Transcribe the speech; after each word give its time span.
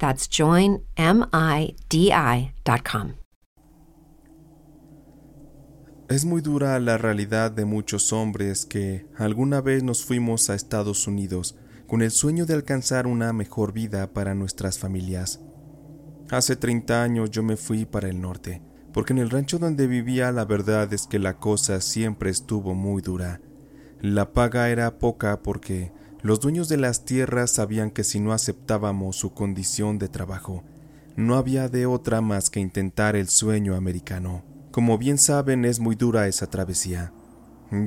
That's 0.00 0.28
joinmidi.com. 0.28 0.80
Es 6.08 6.24
muy 6.24 6.40
dura 6.40 6.80
la 6.80 6.98
realidad 6.98 7.52
de 7.52 7.64
muchos 7.64 8.12
hombres 8.12 8.66
que 8.66 9.06
alguna 9.16 9.60
vez 9.60 9.84
nos 9.84 10.04
fuimos 10.04 10.50
a 10.50 10.56
Estados 10.56 11.06
Unidos 11.06 11.54
con 11.86 12.02
el 12.02 12.10
sueño 12.10 12.46
de 12.46 12.54
alcanzar 12.54 13.06
una 13.06 13.32
mejor 13.32 13.72
vida 13.72 14.12
para 14.12 14.34
nuestras 14.34 14.78
familias. 14.78 15.38
Hace 16.30 16.56
30 16.56 17.02
años 17.02 17.30
yo 17.30 17.42
me 17.42 17.56
fui 17.56 17.84
para 17.84 18.08
el 18.08 18.20
norte, 18.20 18.62
porque 18.92 19.12
en 19.12 19.18
el 19.18 19.30
rancho 19.30 19.58
donde 19.58 19.86
vivía 19.86 20.32
la 20.32 20.44
verdad 20.46 20.92
es 20.92 21.06
que 21.06 21.18
la 21.18 21.36
cosa 21.36 21.80
siempre 21.80 22.30
estuvo 22.30 22.74
muy 22.74 23.02
dura. 23.02 23.40
La 24.00 24.32
paga 24.32 24.70
era 24.70 24.98
poca 24.98 25.42
porque 25.42 25.92
los 26.22 26.40
dueños 26.40 26.68
de 26.68 26.76
las 26.76 27.04
tierras 27.04 27.52
sabían 27.52 27.90
que 27.90 28.04
si 28.04 28.20
no 28.20 28.32
aceptábamos 28.32 29.16
su 29.16 29.32
condición 29.32 29.98
de 29.98 30.08
trabajo, 30.08 30.62
no 31.16 31.36
había 31.36 31.68
de 31.68 31.86
otra 31.86 32.20
más 32.20 32.50
que 32.50 32.60
intentar 32.60 33.16
el 33.16 33.28
sueño 33.28 33.74
americano. 33.74 34.44
Como 34.70 34.98
bien 34.98 35.18
saben, 35.18 35.64
es 35.64 35.80
muy 35.80 35.96
dura 35.96 36.28
esa 36.28 36.48
travesía. 36.48 37.12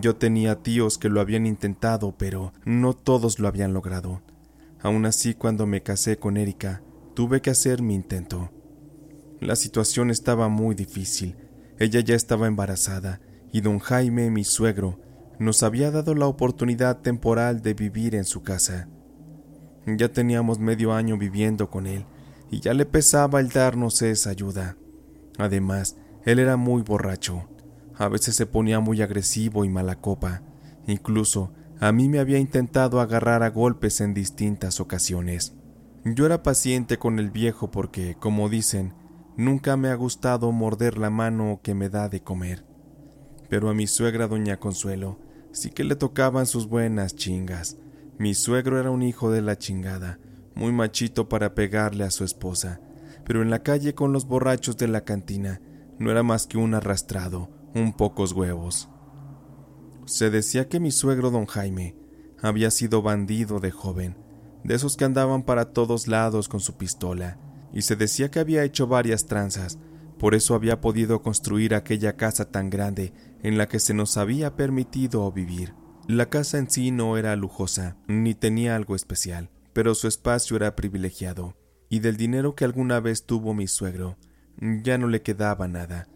Yo 0.02 0.16
tenía 0.16 0.62
tíos 0.62 0.98
que 0.98 1.10
lo 1.10 1.22
habían 1.22 1.46
intentado, 1.46 2.16
pero 2.18 2.54
no 2.66 2.94
todos 2.94 3.40
lo 3.40 3.48
habían 3.48 3.74
logrado. 3.74 4.22
Aún 4.82 5.06
así, 5.06 5.34
cuando 5.34 5.66
me 5.66 5.84
casé 5.84 6.18
con 6.18 6.38
Erika, 6.38 6.82
tuve 7.14 7.42
que 7.42 7.50
hacer 7.50 7.82
mi 7.82 7.96
intento. 7.96 8.52
La 9.40 9.56
situación 9.56 10.10
estaba 10.10 10.48
muy 10.50 10.76
difícil. 10.76 11.36
Ella 11.80 12.00
ya 12.00 12.16
estaba 12.16 12.48
embarazada 12.48 13.20
y 13.52 13.62
don 13.62 13.80
Jaime, 13.80 14.30
mi 14.30 14.44
suegro, 14.44 15.00
nos 15.44 15.62
había 15.62 15.92
dado 15.92 16.16
la 16.16 16.28
oportunidad 16.28 17.02
temporal 17.02 17.62
de 17.62 17.74
vivir 17.74 18.16
en 18.16 18.24
su 18.24 18.42
casa. 18.42 18.88
Ya 19.86 20.10
teníamos 20.10 20.60
medio 20.60 20.94
año 20.94 21.18
viviendo 21.18 21.70
con 21.70 21.86
él 21.86 22.06
y 22.50 22.62
ya 22.62 22.74
le 22.74 22.86
pesaba 22.86 23.42
el 23.42 23.50
darnos 23.50 24.02
esa 24.02 24.30
ayuda. 24.30 24.78
Además, 25.38 25.98
él 26.24 26.40
era 26.40 26.56
muy 26.56 26.82
borracho. 26.82 27.50
A 27.96 28.08
veces 28.08 28.36
se 28.36 28.46
ponía 28.46 28.80
muy 28.80 29.02
agresivo 29.02 29.66
y 29.66 29.70
mala 29.70 30.00
copa. 30.00 30.42
Incluso 30.88 31.52
a 31.80 31.92
mí 31.92 32.08
me 32.08 32.20
había 32.20 32.40
intentado 32.40 33.02
agarrar 33.02 33.44
a 33.44 33.50
golpes 33.50 34.00
en 34.00 34.14
distintas 34.14 34.80
ocasiones. 34.80 35.54
Yo 36.06 36.26
era 36.26 36.44
paciente 36.44 36.98
con 36.98 37.20
el 37.20 37.32
viejo 37.32 37.72
porque, 37.72 38.16
como 38.16 38.50
dicen, 38.50 38.94
nunca 39.36 39.76
me 39.76 39.90
ha 39.90 39.96
gustado 39.96 40.52
morder 40.52 40.98
la 40.98 41.10
mano 41.10 41.60
que 41.62 41.74
me 41.74 41.90
da 41.90 42.08
de 42.08 42.22
comer. 42.22 42.66
Pero 43.50 43.70
a 43.70 43.74
mi 43.74 43.88
suegra 43.88 44.28
doña 44.28 44.58
Consuelo 44.60 45.23
sí 45.54 45.70
que 45.70 45.84
le 45.84 45.96
tocaban 45.96 46.46
sus 46.46 46.68
buenas 46.68 47.16
chingas. 47.16 47.78
Mi 48.18 48.34
suegro 48.34 48.80
era 48.80 48.92
un 48.92 49.02
hijo 49.02 49.32
de 49.32 49.42
la 49.42 49.58
chingada, 49.58 50.20
muy 50.56 50.72
machito 50.72 51.30
para 51.30 51.56
pegarle 51.56 52.04
a 52.04 52.12
su 52.12 52.24
esposa, 52.24 52.82
pero 53.24 53.42
en 53.42 53.50
la 53.50 53.64
calle 53.64 53.96
con 53.96 54.12
los 54.12 54.26
borrachos 54.28 54.78
de 54.78 54.88
la 54.88 55.02
cantina 55.02 55.62
no 56.00 56.12
era 56.12 56.24
más 56.24 56.48
que 56.48 56.58
un 56.58 56.74
arrastrado, 56.74 57.50
un 57.74 57.94
pocos 57.94 58.34
huevos. 58.34 58.90
Se 60.06 60.30
decía 60.30 60.68
que 60.68 60.80
mi 60.80 60.92
suegro 60.92 61.32
don 61.32 61.46
Jaime 61.46 61.96
había 62.42 62.72
sido 62.72 63.02
bandido 63.02 63.60
de 63.60 63.72
joven, 63.72 64.18
de 64.64 64.76
esos 64.76 64.98
que 64.98 65.06
andaban 65.06 65.44
para 65.44 65.72
todos 65.72 66.08
lados 66.08 66.50
con 66.50 66.60
su 66.60 66.76
pistola, 66.78 67.38
y 67.72 67.84
se 67.84 67.96
decía 67.96 68.30
que 68.30 68.40
había 68.40 68.64
hecho 68.64 68.88
varias 68.88 69.26
tranzas, 69.26 69.80
por 70.20 70.36
eso 70.36 70.56
había 70.56 70.82
podido 70.82 71.22
construir 71.22 71.74
aquella 71.74 72.16
casa 72.16 72.46
tan 72.46 72.70
grande 72.70 73.14
en 73.44 73.58
la 73.58 73.68
que 73.68 73.80
se 73.80 73.94
nos 73.94 74.18
había 74.18 74.56
permitido 74.56 75.32
vivir. 75.32 75.76
La 76.08 76.30
casa 76.30 76.58
en 76.58 76.70
sí 76.70 76.92
no 76.92 77.18
era 77.18 77.36
lujosa, 77.36 77.98
ni 78.08 78.34
tenía 78.34 78.76
algo 78.76 78.96
especial, 78.96 79.50
pero 79.74 79.94
su 79.96 80.08
espacio 80.08 80.56
era 80.56 80.76
privilegiado, 80.76 81.56
y 81.90 82.00
del 82.00 82.18
dinero 82.18 82.56
que 82.56 82.66
alguna 82.66 83.00
vez 83.00 83.26
tuvo 83.26 83.54
mi 83.54 83.68
suegro, 83.68 84.18
ya 84.58 84.98
no 84.98 85.08
le 85.08 85.22
quedaba 85.22 85.68
nada. 85.68 86.08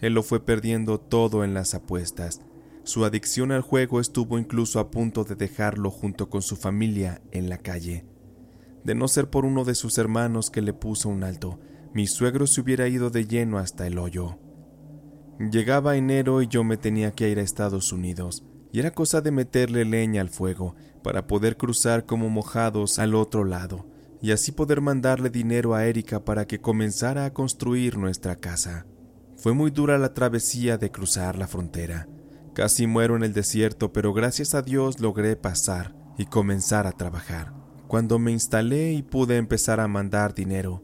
Él 0.00 0.14
lo 0.14 0.22
fue 0.22 0.44
perdiendo 0.44 0.98
todo 0.98 1.44
en 1.44 1.54
las 1.54 1.74
apuestas. 1.74 2.40
Su 2.84 3.04
adicción 3.04 3.50
al 3.50 3.62
juego 3.62 4.00
estuvo 4.00 4.38
incluso 4.38 4.78
a 4.78 4.90
punto 4.90 5.24
de 5.24 5.34
dejarlo 5.34 5.90
junto 5.90 6.30
con 6.30 6.42
su 6.42 6.56
familia 6.56 7.20
en 7.32 7.48
la 7.48 7.58
calle. 7.58 8.04
De 8.84 8.94
no 8.94 9.08
ser 9.08 9.28
por 9.28 9.44
uno 9.44 9.64
de 9.64 9.74
sus 9.74 9.98
hermanos 9.98 10.50
que 10.50 10.62
le 10.62 10.72
puso 10.72 11.08
un 11.08 11.24
alto, 11.24 11.58
mi 11.92 12.06
suegro 12.06 12.46
se 12.46 12.60
hubiera 12.60 12.86
ido 12.86 13.10
de 13.10 13.26
lleno 13.26 13.58
hasta 13.58 13.86
el 13.86 13.98
hoyo. 13.98 14.38
Llegaba 15.38 15.96
enero 15.96 16.42
y 16.42 16.48
yo 16.48 16.64
me 16.64 16.76
tenía 16.76 17.12
que 17.12 17.28
ir 17.28 17.38
a 17.38 17.42
Estados 17.42 17.92
Unidos, 17.92 18.44
y 18.72 18.80
era 18.80 18.90
cosa 18.90 19.20
de 19.20 19.30
meterle 19.30 19.84
leña 19.84 20.20
al 20.20 20.30
fuego 20.30 20.74
para 21.02 21.26
poder 21.26 21.56
cruzar 21.56 22.06
como 22.06 22.30
mojados 22.30 22.98
al 22.98 23.14
otro 23.14 23.44
lado 23.44 23.86
y 24.20 24.32
así 24.32 24.52
poder 24.52 24.80
mandarle 24.80 25.30
dinero 25.30 25.74
a 25.74 25.84
Erika 25.86 26.24
para 26.24 26.46
que 26.46 26.58
comenzara 26.58 27.26
a 27.26 27.32
construir 27.32 27.98
nuestra 27.98 28.36
casa. 28.36 28.86
Fue 29.36 29.52
muy 29.52 29.70
dura 29.70 29.98
la 29.98 30.14
travesía 30.14 30.78
de 30.78 30.90
cruzar 30.90 31.36
la 31.36 31.46
frontera. 31.46 32.08
Casi 32.54 32.86
muero 32.86 33.16
en 33.16 33.22
el 33.22 33.34
desierto, 33.34 33.92
pero 33.92 34.12
gracias 34.14 34.54
a 34.54 34.62
Dios 34.62 35.00
logré 35.00 35.36
pasar 35.36 35.94
y 36.16 36.26
comenzar 36.26 36.86
a 36.86 36.92
trabajar. 36.92 37.52
Cuando 37.86 38.18
me 38.18 38.32
instalé 38.32 38.94
y 38.94 39.02
pude 39.02 39.36
empezar 39.36 39.78
a 39.78 39.88
mandar 39.88 40.34
dinero, 40.34 40.82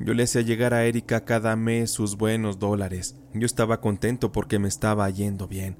yo 0.00 0.14
le 0.14 0.22
hacía 0.22 0.40
llegar 0.40 0.72
a 0.72 0.84
Erika 0.86 1.26
cada 1.26 1.54
mes 1.56 1.90
sus 1.90 2.16
buenos 2.16 2.58
dólares. 2.58 3.16
Yo 3.34 3.44
estaba 3.44 3.82
contento 3.82 4.32
porque 4.32 4.58
me 4.58 4.66
estaba 4.68 5.08
yendo 5.10 5.46
bien, 5.46 5.76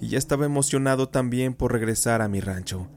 y 0.00 0.08
ya 0.08 0.18
estaba 0.18 0.46
emocionado 0.46 1.08
también 1.08 1.54
por 1.54 1.72
regresar 1.72 2.22
a 2.22 2.28
mi 2.28 2.40
rancho. 2.40 2.88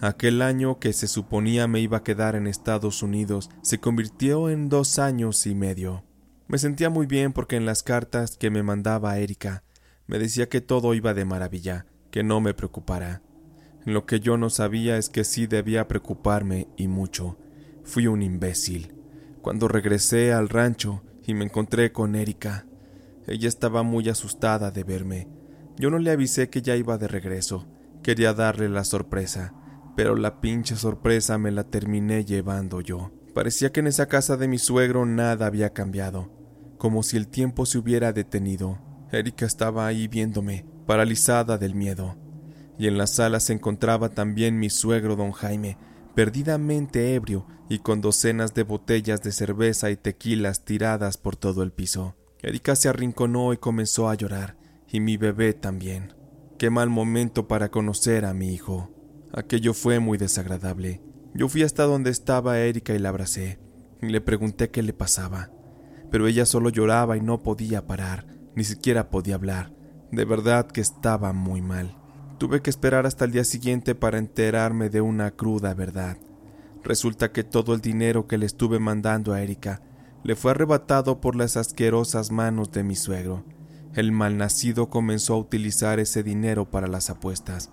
Aquel 0.00 0.42
año 0.42 0.78
que 0.80 0.92
se 0.94 1.06
suponía 1.06 1.68
me 1.68 1.80
iba 1.80 1.98
a 1.98 2.02
quedar 2.02 2.34
en 2.34 2.46
Estados 2.46 3.02
Unidos 3.02 3.50
se 3.60 3.78
convirtió 3.78 4.48
en 4.48 4.68
dos 4.68 4.98
años 4.98 5.46
y 5.46 5.54
medio. 5.54 6.02
Me 6.48 6.58
sentía 6.58 6.90
muy 6.90 7.06
bien 7.06 7.32
porque 7.32 7.56
en 7.56 7.66
las 7.66 7.82
cartas 7.82 8.36
que 8.36 8.50
me 8.50 8.62
mandaba 8.62 9.18
Erika 9.18 9.62
me 10.06 10.18
decía 10.18 10.48
que 10.48 10.60
todo 10.60 10.94
iba 10.94 11.14
de 11.14 11.24
maravilla, 11.24 11.86
que 12.10 12.24
no 12.24 12.40
me 12.40 12.54
preocupara. 12.54 13.22
Lo 13.84 14.06
que 14.06 14.18
yo 14.18 14.36
no 14.38 14.50
sabía 14.50 14.96
es 14.96 15.08
que 15.08 15.24
sí 15.24 15.46
debía 15.46 15.88
preocuparme 15.88 16.68
y 16.76 16.88
mucho. 16.88 17.38
Fui 17.84 18.06
un 18.06 18.22
imbécil. 18.22 19.01
Cuando 19.42 19.68
regresé 19.68 20.32
al 20.32 20.48
rancho 20.48 21.02
y 21.26 21.34
me 21.34 21.44
encontré 21.44 21.92
con 21.92 22.14
Erika, 22.14 22.64
ella 23.26 23.48
estaba 23.48 23.82
muy 23.82 24.08
asustada 24.08 24.70
de 24.70 24.84
verme. 24.84 25.28
Yo 25.76 25.90
no 25.90 25.98
le 25.98 26.10
avisé 26.10 26.48
que 26.48 26.62
ya 26.62 26.76
iba 26.76 26.96
de 26.96 27.08
regreso. 27.08 27.66
Quería 28.02 28.32
darle 28.32 28.68
la 28.68 28.84
sorpresa 28.84 29.54
pero 29.94 30.16
la 30.16 30.40
pinche 30.40 30.76
sorpresa 30.76 31.38
me 31.38 31.50
la 31.50 31.64
terminé 31.64 32.24
llevando 32.24 32.80
yo. 32.80 33.12
Parecía 33.34 33.72
que 33.72 33.80
en 33.80 33.86
esa 33.86 34.06
casa 34.06 34.36
de 34.36 34.48
mi 34.48 34.58
suegro 34.58 35.06
nada 35.06 35.46
había 35.46 35.70
cambiado, 35.70 36.30
como 36.78 37.02
si 37.02 37.16
el 37.16 37.28
tiempo 37.28 37.66
se 37.66 37.78
hubiera 37.78 38.12
detenido. 38.12 38.78
Erika 39.10 39.44
estaba 39.44 39.86
ahí 39.86 40.08
viéndome, 40.08 40.64
paralizada 40.86 41.58
del 41.58 41.74
miedo. 41.74 42.16
Y 42.78 42.86
en 42.86 42.96
la 42.96 43.06
sala 43.06 43.40
se 43.40 43.52
encontraba 43.52 44.08
también 44.08 44.58
mi 44.58 44.70
suegro 44.70 45.14
don 45.14 45.32
Jaime, 45.32 45.76
perdidamente 46.14 47.14
ebrio 47.14 47.46
y 47.68 47.78
con 47.78 48.00
docenas 48.00 48.54
de 48.54 48.64
botellas 48.64 49.22
de 49.22 49.32
cerveza 49.32 49.90
y 49.90 49.96
tequilas 49.96 50.64
tiradas 50.64 51.16
por 51.16 51.36
todo 51.36 51.62
el 51.62 51.72
piso. 51.72 52.16
Erika 52.42 52.76
se 52.76 52.88
arrinconó 52.88 53.52
y 53.52 53.56
comenzó 53.56 54.08
a 54.08 54.14
llorar, 54.14 54.56
y 54.88 55.00
mi 55.00 55.16
bebé 55.16 55.54
también. 55.54 56.14
Qué 56.58 56.70
mal 56.70 56.90
momento 56.90 57.48
para 57.48 57.70
conocer 57.70 58.24
a 58.24 58.34
mi 58.34 58.52
hijo. 58.52 58.90
Aquello 59.32 59.74
fue 59.74 60.00
muy 60.00 60.18
desagradable. 60.18 61.00
Yo 61.34 61.48
fui 61.48 61.62
hasta 61.62 61.84
donde 61.84 62.10
estaba 62.10 62.58
Erika 62.58 62.94
y 62.94 62.98
la 62.98 63.08
abracé. 63.08 63.58
Y 64.02 64.06
le 64.06 64.20
pregunté 64.20 64.70
qué 64.70 64.82
le 64.82 64.92
pasaba. 64.92 65.50
pero 66.10 66.26
ella 66.26 66.44
solo 66.44 66.68
lloraba 66.68 67.16
y 67.16 67.22
no 67.22 67.42
podía 67.42 67.86
parar, 67.86 68.26
ni 68.54 68.64
siquiera 68.64 69.08
podía 69.08 69.36
hablar. 69.36 69.72
De 70.10 70.26
verdad 70.26 70.66
que 70.66 70.82
estaba 70.82 71.32
muy 71.32 71.62
mal. 71.62 71.96
Tuve 72.42 72.60
que 72.60 72.70
esperar 72.70 73.06
hasta 73.06 73.24
el 73.24 73.30
día 73.30 73.44
siguiente 73.44 73.94
para 73.94 74.18
enterarme 74.18 74.90
de 74.90 75.00
una 75.00 75.30
cruda 75.30 75.74
verdad. 75.74 76.18
Resulta 76.82 77.30
que 77.30 77.44
todo 77.44 77.72
el 77.72 77.80
dinero 77.80 78.26
que 78.26 78.36
le 78.36 78.46
estuve 78.46 78.80
mandando 78.80 79.32
a 79.32 79.42
Erika 79.42 79.80
le 80.24 80.34
fue 80.34 80.50
arrebatado 80.50 81.20
por 81.20 81.36
las 81.36 81.56
asquerosas 81.56 82.32
manos 82.32 82.72
de 82.72 82.82
mi 82.82 82.96
suegro. 82.96 83.44
El 83.94 84.10
malnacido 84.10 84.90
comenzó 84.90 85.34
a 85.34 85.38
utilizar 85.38 86.00
ese 86.00 86.24
dinero 86.24 86.68
para 86.68 86.88
las 86.88 87.10
apuestas. 87.10 87.70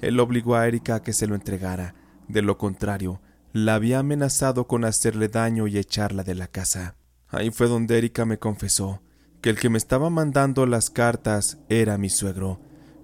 Él 0.00 0.18
obligó 0.18 0.56
a 0.56 0.66
Erika 0.66 0.96
a 0.96 1.02
que 1.04 1.12
se 1.12 1.28
lo 1.28 1.36
entregara. 1.36 1.94
De 2.26 2.42
lo 2.42 2.58
contrario, 2.58 3.20
la 3.52 3.76
había 3.76 4.00
amenazado 4.00 4.66
con 4.66 4.84
hacerle 4.84 5.28
daño 5.28 5.68
y 5.68 5.78
echarla 5.78 6.24
de 6.24 6.34
la 6.34 6.48
casa. 6.48 6.96
Ahí 7.28 7.50
fue 7.52 7.68
donde 7.68 7.96
Erika 7.96 8.24
me 8.24 8.40
confesó 8.40 9.00
que 9.42 9.50
el 9.50 9.60
que 9.60 9.70
me 9.70 9.78
estaba 9.78 10.10
mandando 10.10 10.66
las 10.66 10.90
cartas 10.90 11.58
era 11.68 11.98
mi 11.98 12.10
suegro. 12.10 12.58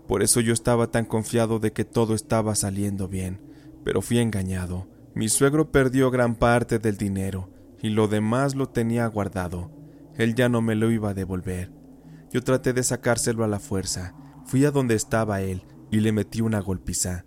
Por 0.07 0.23
eso 0.23 0.41
yo 0.41 0.53
estaba 0.53 0.91
tan 0.91 1.07
confiado 1.07 1.59
de 1.59 1.73
que 1.73 1.85
todo 1.85 2.15
estaba 2.15 2.55
saliendo 2.55 3.09
bien, 3.09 3.41
pero 3.85 4.03
fui 4.03 4.19
engañado. 4.19 4.87
Mi 5.15 5.29
suegro 5.29 5.71
perdió 5.71 6.11
gran 6.11 6.35
parte 6.35 6.79
del 6.79 6.97
dinero 6.97 7.51
y 7.81 7.89
lo 7.89 8.09
demás 8.09 8.55
lo 8.55 8.69
tenía 8.69 9.07
guardado. 9.07 9.71
Él 10.17 10.35
ya 10.35 10.49
no 10.49 10.61
me 10.61 10.75
lo 10.75 10.91
iba 10.91 11.11
a 11.11 11.15
devolver. 11.15 11.73
Yo 12.33 12.43
traté 12.43 12.73
de 12.73 12.83
sacárselo 12.83 13.45
a 13.45 13.49
la 13.49 13.61
fuerza. 13.61 14.15
Fui 14.45 14.65
a 14.65 14.71
donde 14.71 14.95
estaba 14.95 15.41
él 15.41 15.63
y 15.91 16.01
le 16.01 16.13
metí 16.13 16.41
una 16.41 16.61
golpiza. 16.61 17.25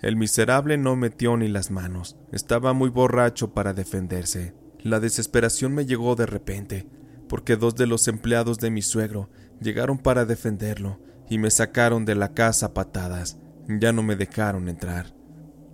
El 0.00 0.16
miserable 0.16 0.78
no 0.78 0.96
metió 0.96 1.36
ni 1.36 1.48
las 1.48 1.70
manos. 1.70 2.16
Estaba 2.32 2.72
muy 2.72 2.90
borracho 2.90 3.54
para 3.54 3.72
defenderse. 3.72 4.54
La 4.80 5.00
desesperación 5.00 5.74
me 5.74 5.86
llegó 5.86 6.16
de 6.16 6.26
repente, 6.26 6.88
porque 7.28 7.56
dos 7.56 7.76
de 7.76 7.86
los 7.86 8.08
empleados 8.08 8.58
de 8.58 8.70
mi 8.70 8.82
suegro 8.82 9.30
llegaron 9.60 9.98
para 9.98 10.24
defenderlo 10.24 11.00
y 11.28 11.38
me 11.38 11.50
sacaron 11.50 12.04
de 12.04 12.14
la 12.14 12.34
casa 12.34 12.66
a 12.66 12.74
patadas. 12.74 13.38
Ya 13.68 13.92
no 13.92 14.02
me 14.02 14.16
dejaron 14.16 14.68
entrar. 14.68 15.14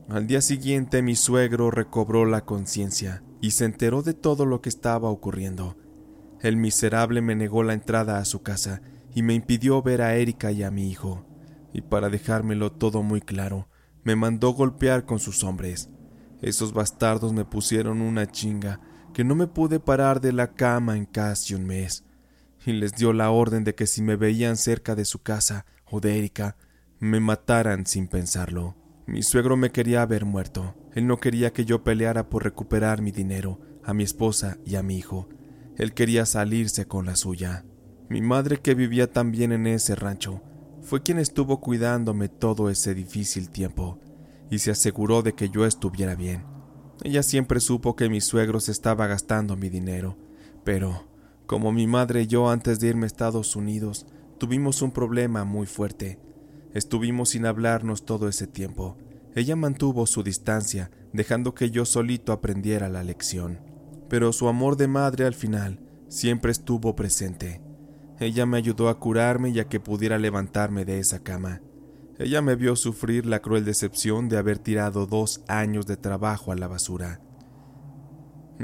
Al 0.08 0.26
día 0.26 0.40
siguiente 0.40 1.02
mi 1.02 1.16
suegro 1.16 1.70
recobró 1.70 2.24
la 2.24 2.44
conciencia 2.44 3.22
y 3.40 3.52
se 3.52 3.64
enteró 3.64 4.02
de 4.02 4.14
todo 4.14 4.46
lo 4.46 4.60
que 4.60 4.68
estaba 4.68 5.08
ocurriendo. 5.08 5.76
El 6.40 6.56
miserable 6.56 7.20
me 7.20 7.34
negó 7.34 7.62
la 7.62 7.72
entrada 7.72 8.18
a 8.18 8.24
su 8.24 8.42
casa 8.42 8.82
y 9.14 9.22
me 9.22 9.34
impidió 9.34 9.82
ver 9.82 10.02
a 10.02 10.14
Erika 10.16 10.52
y 10.52 10.62
a 10.62 10.70
mi 10.70 10.90
hijo. 10.90 11.26
Y 11.72 11.82
para 11.82 12.08
dejármelo 12.08 12.72
todo 12.72 13.02
muy 13.02 13.20
claro, 13.20 13.68
me 14.04 14.16
mandó 14.16 14.50
golpear 14.50 15.04
con 15.04 15.18
sus 15.18 15.44
hombres. 15.44 15.88
Esos 16.40 16.72
bastardos 16.72 17.32
me 17.32 17.44
pusieron 17.44 18.00
una 18.00 18.26
chinga 18.26 18.80
que 19.14 19.24
no 19.24 19.34
me 19.34 19.46
pude 19.46 19.78
parar 19.78 20.20
de 20.20 20.32
la 20.32 20.52
cama 20.52 20.96
en 20.96 21.06
casi 21.06 21.54
un 21.54 21.66
mes. 21.66 22.04
Y 22.64 22.72
les 22.72 22.92
dio 22.92 23.12
la 23.12 23.30
orden 23.30 23.64
de 23.64 23.74
que 23.74 23.86
si 23.86 24.02
me 24.02 24.16
veían 24.16 24.56
cerca 24.56 24.94
de 24.94 25.04
su 25.04 25.22
casa 25.22 25.66
o 25.90 26.00
de 26.00 26.18
Erika, 26.18 26.56
me 26.98 27.20
mataran 27.20 27.86
sin 27.86 28.06
pensarlo. 28.06 28.76
Mi 29.06 29.22
suegro 29.22 29.56
me 29.56 29.72
quería 29.72 30.02
haber 30.02 30.24
muerto. 30.24 30.74
Él 30.94 31.06
no 31.06 31.18
quería 31.18 31.52
que 31.52 31.64
yo 31.64 31.82
peleara 31.82 32.28
por 32.28 32.44
recuperar 32.44 33.02
mi 33.02 33.10
dinero, 33.10 33.60
a 33.84 33.92
mi 33.94 34.04
esposa 34.04 34.58
y 34.64 34.76
a 34.76 34.82
mi 34.82 34.96
hijo. 34.96 35.28
Él 35.76 35.94
quería 35.94 36.26
salirse 36.26 36.86
con 36.86 37.06
la 37.06 37.16
suya. 37.16 37.64
Mi 38.08 38.20
madre, 38.20 38.58
que 38.58 38.74
vivía 38.74 39.10
también 39.10 39.52
en 39.52 39.66
ese 39.66 39.94
rancho, 39.94 40.42
fue 40.82 41.02
quien 41.02 41.18
estuvo 41.18 41.60
cuidándome 41.60 42.28
todo 42.28 42.70
ese 42.70 42.94
difícil 42.94 43.50
tiempo 43.50 43.98
y 44.50 44.58
se 44.58 44.70
aseguró 44.70 45.22
de 45.22 45.34
que 45.34 45.48
yo 45.48 45.64
estuviera 45.64 46.14
bien. 46.14 46.44
Ella 47.02 47.22
siempre 47.22 47.58
supo 47.58 47.96
que 47.96 48.08
mi 48.08 48.20
suegro 48.20 48.60
se 48.60 48.70
estaba 48.70 49.06
gastando 49.06 49.56
mi 49.56 49.70
dinero, 49.70 50.18
pero 50.62 51.08
como 51.46 51.72
mi 51.72 51.86
madre 51.86 52.22
y 52.22 52.26
yo 52.26 52.50
antes 52.50 52.80
de 52.80 52.88
irme 52.88 53.04
a 53.04 53.06
Estados 53.06 53.56
Unidos 53.56 54.06
tuvimos 54.38 54.82
un 54.82 54.90
problema 54.90 55.44
muy 55.44 55.66
fuerte, 55.66 56.18
Estuvimos 56.74 57.30
sin 57.30 57.44
hablarnos 57.44 58.06
todo 58.06 58.28
ese 58.28 58.46
tiempo. 58.46 58.96
Ella 59.34 59.56
mantuvo 59.56 60.06
su 60.06 60.22
distancia, 60.22 60.90
dejando 61.12 61.54
que 61.54 61.70
yo 61.70 61.84
solito 61.84 62.32
aprendiera 62.32 62.88
la 62.88 63.02
lección. 63.02 63.60
Pero 64.08 64.32
su 64.32 64.48
amor 64.48 64.76
de 64.76 64.88
madre 64.88 65.26
al 65.26 65.34
final 65.34 65.80
siempre 66.08 66.50
estuvo 66.50 66.96
presente. 66.96 67.60
Ella 68.20 68.46
me 68.46 68.56
ayudó 68.56 68.88
a 68.88 68.98
curarme 68.98 69.50
y 69.50 69.60
a 69.60 69.68
que 69.68 69.80
pudiera 69.80 70.18
levantarme 70.18 70.84
de 70.84 70.98
esa 70.98 71.22
cama. 71.22 71.60
Ella 72.18 72.40
me 72.40 72.56
vio 72.56 72.76
sufrir 72.76 73.26
la 73.26 73.40
cruel 73.40 73.64
decepción 73.64 74.28
de 74.28 74.38
haber 74.38 74.58
tirado 74.58 75.06
dos 75.06 75.42
años 75.48 75.86
de 75.86 75.96
trabajo 75.96 76.52
a 76.52 76.56
la 76.56 76.68
basura. 76.68 77.20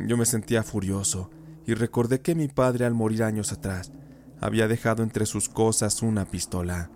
Yo 0.06 0.16
me 0.16 0.26
sentía 0.26 0.62
furioso 0.62 1.30
y 1.68 1.74
recordé 1.74 2.22
que 2.22 2.34
mi 2.34 2.48
padre 2.48 2.86
al 2.86 2.94
morir 2.94 3.22
años 3.22 3.52
atrás 3.52 3.92
había 4.40 4.68
dejado 4.68 5.02
entre 5.02 5.26
sus 5.26 5.50
cosas 5.50 6.00
una 6.00 6.24
pistola. 6.24 6.90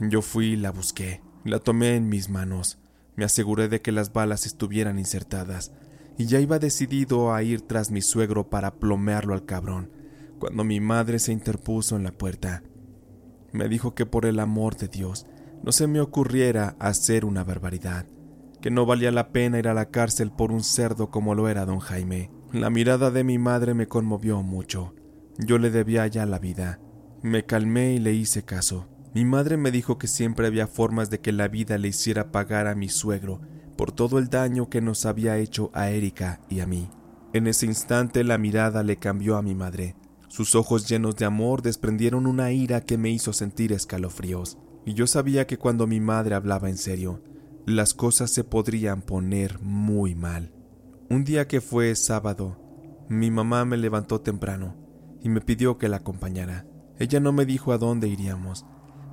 Yo 0.00 0.22
fui 0.22 0.54
y 0.54 0.56
la 0.56 0.70
busqué, 0.70 1.20
la 1.44 1.58
tomé 1.58 1.96
en 1.96 2.08
mis 2.08 2.30
manos, 2.30 2.78
me 3.16 3.26
aseguré 3.26 3.68
de 3.68 3.82
que 3.82 3.92
las 3.92 4.14
balas 4.14 4.46
estuvieran 4.46 4.98
insertadas, 4.98 5.72
y 6.16 6.24
ya 6.24 6.40
iba 6.40 6.58
decidido 6.58 7.34
a 7.34 7.42
ir 7.42 7.60
tras 7.60 7.90
mi 7.90 8.00
suegro 8.00 8.48
para 8.48 8.76
plomearlo 8.76 9.34
al 9.34 9.44
cabrón, 9.44 9.90
cuando 10.38 10.64
mi 10.64 10.80
madre 10.80 11.18
se 11.18 11.32
interpuso 11.32 11.94
en 11.94 12.04
la 12.04 12.12
puerta. 12.12 12.62
Me 13.52 13.68
dijo 13.68 13.94
que 13.94 14.06
por 14.06 14.24
el 14.24 14.40
amor 14.40 14.78
de 14.78 14.88
Dios 14.88 15.26
no 15.62 15.70
se 15.70 15.86
me 15.86 16.00
ocurriera 16.00 16.76
hacer 16.78 17.26
una 17.26 17.44
barbaridad, 17.44 18.06
que 18.62 18.70
no 18.70 18.86
valía 18.86 19.10
la 19.10 19.32
pena 19.32 19.58
ir 19.58 19.68
a 19.68 19.74
la 19.74 19.90
cárcel 19.90 20.32
por 20.32 20.50
un 20.50 20.64
cerdo 20.64 21.10
como 21.10 21.34
lo 21.34 21.50
era 21.50 21.66
don 21.66 21.80
Jaime. 21.80 22.30
La 22.54 22.70
mirada 22.70 23.10
de 23.10 23.24
mi 23.24 23.36
madre 23.36 23.74
me 23.74 23.88
conmovió 23.88 24.40
mucho. 24.44 24.94
Yo 25.38 25.58
le 25.58 25.70
debía 25.70 26.06
ya 26.06 26.24
la 26.24 26.38
vida. 26.38 26.78
Me 27.20 27.44
calmé 27.44 27.94
y 27.94 27.98
le 27.98 28.12
hice 28.12 28.44
caso. 28.44 28.86
Mi 29.12 29.24
madre 29.24 29.56
me 29.56 29.72
dijo 29.72 29.98
que 29.98 30.06
siempre 30.06 30.46
había 30.46 30.68
formas 30.68 31.10
de 31.10 31.18
que 31.18 31.32
la 31.32 31.48
vida 31.48 31.78
le 31.78 31.88
hiciera 31.88 32.30
pagar 32.30 32.68
a 32.68 32.76
mi 32.76 32.88
suegro 32.88 33.40
por 33.76 33.90
todo 33.90 34.20
el 34.20 34.28
daño 34.28 34.70
que 34.70 34.80
nos 34.80 35.04
había 35.04 35.36
hecho 35.36 35.72
a 35.74 35.90
Erika 35.90 36.42
y 36.48 36.60
a 36.60 36.66
mí. 36.68 36.88
En 37.32 37.48
ese 37.48 37.66
instante 37.66 38.22
la 38.22 38.38
mirada 38.38 38.84
le 38.84 38.98
cambió 38.98 39.36
a 39.36 39.42
mi 39.42 39.56
madre. 39.56 39.96
Sus 40.28 40.54
ojos 40.54 40.88
llenos 40.88 41.16
de 41.16 41.24
amor 41.24 41.60
desprendieron 41.60 42.24
una 42.24 42.52
ira 42.52 42.82
que 42.82 42.98
me 42.98 43.10
hizo 43.10 43.32
sentir 43.32 43.72
escalofríos, 43.72 44.58
y 44.86 44.94
yo 44.94 45.08
sabía 45.08 45.48
que 45.48 45.58
cuando 45.58 45.88
mi 45.88 45.98
madre 45.98 46.36
hablaba 46.36 46.70
en 46.70 46.76
serio, 46.76 47.20
las 47.66 47.94
cosas 47.94 48.30
se 48.30 48.44
podrían 48.44 49.02
poner 49.02 49.58
muy 49.60 50.14
mal. 50.14 50.52
Un 51.10 51.22
día 51.22 51.46
que 51.46 51.60
fue 51.60 51.94
sábado, 51.96 52.56
mi 53.10 53.30
mamá 53.30 53.66
me 53.66 53.76
levantó 53.76 54.22
temprano 54.22 54.74
y 55.20 55.28
me 55.28 55.42
pidió 55.42 55.76
que 55.76 55.88
la 55.88 55.98
acompañara. 55.98 56.66
Ella 56.98 57.20
no 57.20 57.30
me 57.30 57.44
dijo 57.44 57.72
a 57.72 57.78
dónde 57.78 58.08
iríamos, 58.08 58.64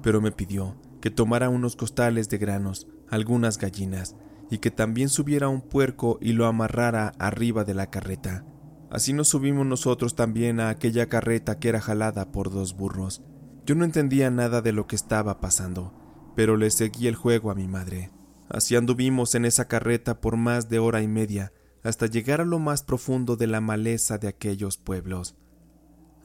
pero 0.02 0.22
me 0.22 0.32
pidió 0.32 0.78
que 1.02 1.12
tomara 1.12 1.50
unos 1.50 1.76
costales 1.76 2.30
de 2.30 2.38
granos, 2.38 2.88
algunas 3.10 3.58
gallinas, 3.58 4.16
y 4.50 4.60
que 4.60 4.72
también 4.72 5.10
subiera 5.10 5.50
un 5.50 5.62
puerco 5.62 6.18
y 6.22 6.32
lo 6.32 6.46
amarrara 6.46 7.12
arriba 7.20 7.66
de 7.66 7.74
la 7.74 7.90
carreta. 7.90 8.46
Así 8.90 9.12
nos 9.12 9.28
subimos 9.28 9.66
nosotros 9.66 10.16
también 10.16 10.62
a 10.62 10.70
aquella 10.70 11.08
carreta 11.08 11.60
que 11.60 11.70
era 11.70 11.82
jalada 11.82 12.32
por 12.32 12.52
dos 12.52 12.76
burros. 12.76 13.22
Yo 13.66 13.76
no 13.76 13.84
entendía 13.84 14.32
nada 14.32 14.62
de 14.62 14.72
lo 14.72 14.88
que 14.88 14.96
estaba 14.96 15.42
pasando, 15.42 15.94
pero 16.38 16.56
le 16.56 16.72
seguí 16.72 17.08
el 17.08 17.16
juego 17.16 17.52
a 17.52 17.56
mi 17.56 17.68
madre. 17.68 18.12
Así 18.50 18.78
anduvimos 18.78 19.36
en 19.36 19.46
esa 19.46 19.68
carreta 19.68 20.22
por 20.22 20.38
más 20.38 20.70
de 20.70 20.80
hora 20.80 21.02
y 21.02 21.08
media, 21.08 21.52
hasta 21.84 22.06
llegar 22.06 22.42
a 22.42 22.46
lo 22.46 22.60
más 22.60 22.84
profundo 22.84 23.36
de 23.36 23.48
la 23.48 23.62
maleza 23.62 24.18
de 24.18 24.28
aquellos 24.28 24.78
pueblos. 24.78 25.36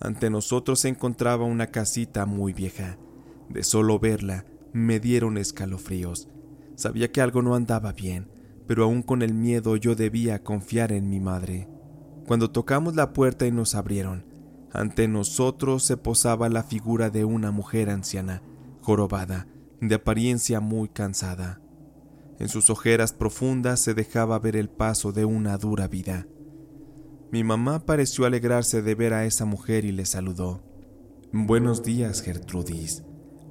Ante 0.01 0.29
nosotros 0.29 0.81
se 0.81 0.89
encontraba 0.89 1.45
una 1.45 1.69
casita 1.69 2.27
muy 2.27 2.53
vieja, 2.53 2.99
de 3.49 3.63
solo 3.63 3.99
verla, 3.99 4.45
me 4.73 5.01
dieron 5.01 5.39
escalofríos. 5.39 6.29
Sabía 6.75 7.11
que 7.11 7.23
algo 7.23 7.41
no 7.41 7.55
andaba 7.55 7.93
bien, 7.93 8.29
pero 8.67 8.85
aún 8.85 9.03
con 9.03 9.23
el 9.23 9.33
miedo 9.33 9.77
yo 9.77 9.95
debía 9.95 10.43
confiar 10.43 10.93
en 10.93 11.09
mi 11.09 11.21
madre. 11.21 11.69
Cuando 12.27 12.51
tocamos 12.51 12.97
la 12.97 13.13
puerta 13.13 13.47
y 13.47 13.53
nos 13.53 13.75
abrieron, 13.75 14.27
ante 14.73 15.09
nosotros 15.09 15.85
se 15.85 15.97
posaba 15.97 16.49
la 16.51 16.63
figura 16.63 17.09
de 17.09 17.25
una 17.25 17.51
mujer 17.51 17.89
anciana, 17.89 18.43
jorobada, 18.83 19.47
de 19.81 19.95
apariencia 19.95 20.61
muy 20.61 20.89
cansada. 20.89 21.61
En 22.39 22.49
sus 22.49 22.69
ojeras 22.69 23.13
profundas 23.13 23.81
se 23.81 23.95
dejaba 23.95 24.39
ver 24.39 24.57
el 24.57 24.69
paso 24.69 25.13
de 25.13 25.25
una 25.25 25.57
dura 25.57 25.89
vida. 25.89 26.27
Mi 27.33 27.45
mamá 27.45 27.87
pareció 27.87 28.25
alegrarse 28.25 28.83
de 28.83 28.95
ver 28.95 29.15
a 29.15 29.25
esa 29.25 29.45
mujer 29.45 29.85
y 29.85 29.93
le 29.93 30.05
saludó. 30.05 30.63
Buenos 31.33 31.83
días, 31.83 32.23
Gertrudis. 32.23 33.03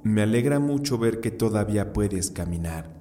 Me 0.02 0.22
alegra 0.22 0.60
mucho 0.60 0.98
ver 0.98 1.20
que 1.20 1.30
todavía 1.30 1.92
puedes 1.92 2.30
caminar. 2.30 2.96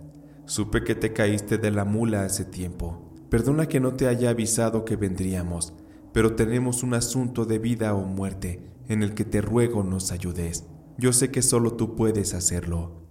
Supe 0.46 0.84
que 0.84 0.96
te 0.96 1.13
caíste 1.13 1.58
de 1.58 1.72
la 1.72 1.86
mula 1.86 2.25
hace 2.25 2.46
tiempo. 2.46 3.13
Perdona 3.30 3.68
que 3.68 3.80
no 3.80 3.94
te 3.94 4.08
haya 4.08 4.32
avisado 4.32 4.86
que 4.86 4.96
vendríamos, 4.96 5.74
pero 6.12 6.36
tenemos 6.36 6.84
un 6.84 6.94
asunto 6.94 7.46
de 7.46 7.60
vida 7.60 7.94
o 7.94 8.06
muerte 8.06 8.62
en 8.88 9.04
el 9.04 9.13
que 9.13 9.25
te 9.25 9.42
ruego 9.42 9.84
nos 9.84 10.12
ayudes. 10.12 10.65
Yo 10.98 11.13
sé 11.13 11.32
que 11.32 11.42
solo 11.42 11.74
tú 11.74 11.96
puedes 11.96 12.34
hacerlo. 12.34 13.04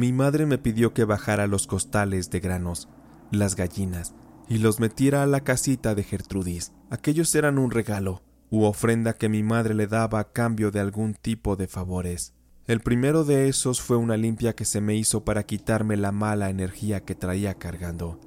Mi 0.00 0.14
madre 0.14 0.46
me 0.46 0.56
pidió 0.56 0.94
que 0.94 1.04
bajara 1.04 1.46
los 1.46 1.66
costales 1.66 2.30
de 2.30 2.40
granos, 2.40 2.88
las 3.30 3.54
gallinas, 3.54 4.14
y 4.48 4.56
los 4.56 4.80
metiera 4.80 5.22
a 5.22 5.26
la 5.26 5.40
casita 5.40 5.94
de 5.94 6.04
Gertrudis. 6.04 6.72
Aquellos 6.88 7.34
eran 7.34 7.58
un 7.58 7.70
regalo, 7.70 8.22
u 8.48 8.62
ofrenda 8.62 9.12
que 9.12 9.28
mi 9.28 9.42
madre 9.42 9.74
le 9.74 9.86
daba 9.86 10.20
a 10.20 10.32
cambio 10.32 10.70
de 10.70 10.80
algún 10.80 11.12
tipo 11.12 11.54
de 11.54 11.66
favores. 11.66 12.32
El 12.66 12.80
primero 12.80 13.24
de 13.24 13.48
esos 13.48 13.82
fue 13.82 13.98
una 13.98 14.16
limpia 14.16 14.54
que 14.54 14.64
se 14.64 14.80
me 14.80 14.96
hizo 14.96 15.22
para 15.22 15.42
quitarme 15.42 15.98
la 15.98 16.12
mala 16.12 16.48
energía 16.48 17.00
que 17.00 17.14
traía 17.14 17.52
cargando. 17.52 18.18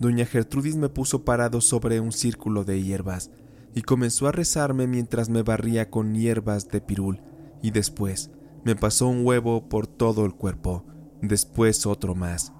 Doña 0.00 0.26
Gertrudis 0.26 0.74
me 0.74 0.88
puso 0.88 1.24
parado 1.24 1.60
sobre 1.60 2.00
un 2.00 2.10
círculo 2.10 2.64
de 2.64 2.82
hierbas 2.82 3.30
y 3.72 3.82
comenzó 3.82 4.26
a 4.26 4.32
rezarme 4.32 4.88
mientras 4.88 5.28
me 5.28 5.44
barría 5.44 5.90
con 5.90 6.12
hierbas 6.12 6.66
de 6.70 6.80
pirul 6.80 7.22
y 7.62 7.70
después 7.70 8.32
me 8.64 8.74
pasó 8.74 9.06
un 9.06 9.24
huevo 9.24 9.68
por 9.68 9.86
todo 9.86 10.24
el 10.24 10.34
cuerpo, 10.34 10.84
después 11.28 11.86
otro 11.86 12.14
más. 12.14 12.52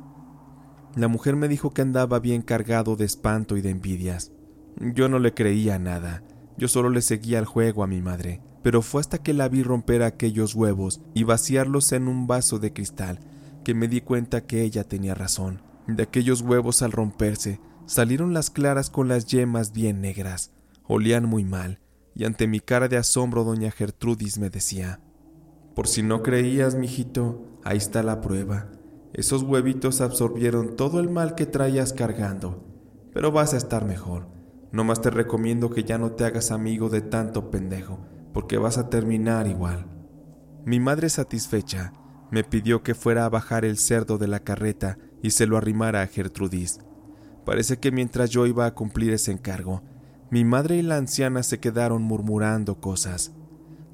La 0.97 1.09
mujer 1.09 1.37
me 1.37 1.49
dijo 1.49 1.71
que 1.71 1.83
andaba 1.83 2.21
bien 2.21 2.42
cargado 2.42 2.97
de 2.97 3.04
espanto 3.04 3.56
y 3.56 3.62
de 3.62 3.71
envidias. 3.71 4.33
Yo 4.78 5.09
no 5.09 5.18
le 5.18 5.35
creía 5.35 5.78
nada, 5.78 6.23
yo 6.56 6.68
solo 6.68 6.90
le 6.90 7.02
seguía 7.02 7.38
el 7.38 7.47
juego 7.47 7.83
a 7.83 7.87
mi 7.87 8.00
madre, 8.00 8.40
pero 8.62 8.80
fue 8.80 9.00
hasta 9.00 9.18
que 9.18 9.35
la 9.35 9.49
vi 9.49 9.62
romper 9.62 10.02
aquellos 10.02 10.54
huevos 10.54 11.00
y 11.14 11.25
vaciarlos 11.25 11.92
en 11.92 12.09
un 12.09 12.26
vaso 12.26 12.59
de 12.59 12.73
cristal 12.73 13.18
que 13.64 13.75
me 13.75 13.88
di 13.88 14.00
cuenta 14.00 14.47
que 14.47 14.62
ella 14.62 14.85
tenía 14.85 15.14
razón. 15.14 15.62
De 15.87 16.04
aquellos 16.04 16.42
huevos 16.42 16.83
al 16.83 16.92
romperse 16.92 17.61
salieron 17.87 18.33
las 18.33 18.50
claras 18.50 18.88
con 18.88 19.09
las 19.09 19.26
yemas 19.26 19.73
bien 19.73 20.00
negras. 20.00 20.52
Olían 20.87 21.26
muy 21.26 21.44
mal, 21.44 21.80
y 22.14 22.25
ante 22.25 22.47
mi 22.47 22.61
cara 22.61 22.88
de 22.88 22.97
asombro 22.97 23.42
doña 23.42 23.71
Gertrudis 23.71 24.38
me 24.38 24.50
decía 24.50 25.00
Por 25.75 25.88
si 25.88 26.02
no 26.02 26.23
creías, 26.23 26.75
mijito, 26.75 27.59
ahí 27.64 27.78
está 27.78 28.02
la 28.02 28.21
prueba. 28.21 28.71
Esos 29.12 29.43
huevitos 29.43 30.00
absorbieron 30.00 30.76
todo 30.76 31.00
el 31.00 31.11
mal 31.11 31.35
que 31.35 31.47
traías 31.47 31.93
cargando, 31.93 32.64
pero 33.12 33.33
vas 33.33 33.54
a 33.54 33.57
estar 33.57 33.85
mejor. 33.85 34.26
No 34.73 34.83
más 34.85 35.00
te 35.00 35.11
recomiendo 35.11 35.71
que 35.71 35.85
ya 35.85 35.99
no 35.99 36.12
te 36.12 36.25
hagas 36.25 36.50
amigo 36.50 36.88
de 36.88 37.00
tanto 37.00 37.50
pendejo, 37.50 38.00
porque 38.33 38.59
vas 38.59 38.78
a 38.78 38.88
terminar 38.88 39.47
igual. 39.47 39.87
Mi 40.64 40.81
madre 40.81 41.09
satisfecha 41.09 41.93
me 42.31 42.43
pidió 42.43 42.83
que 42.83 42.95
fuera 42.95 43.25
a 43.25 43.28
bajar 43.28 43.64
el 43.64 43.78
cerdo 43.78 44.19
de 44.19 44.26
la 44.26 44.40
carreta 44.40 44.99
y 45.23 45.31
se 45.31 45.47
lo 45.47 45.57
arrimara 45.57 46.02
a 46.02 46.07
Gertrudis. 46.07 46.81
Parece 47.45 47.78
que 47.78 47.93
mientras 47.93 48.31
yo 48.31 48.47
iba 48.47 48.66
a 48.66 48.75
cumplir 48.75 49.12
ese 49.12 49.31
encargo, 49.31 49.83
mi 50.31 50.45
madre 50.45 50.76
y 50.76 50.83
la 50.83 50.97
anciana 50.97 51.43
se 51.43 51.61
quedaron 51.61 52.02
murmurando 52.02 52.81
cosas. 52.81 53.33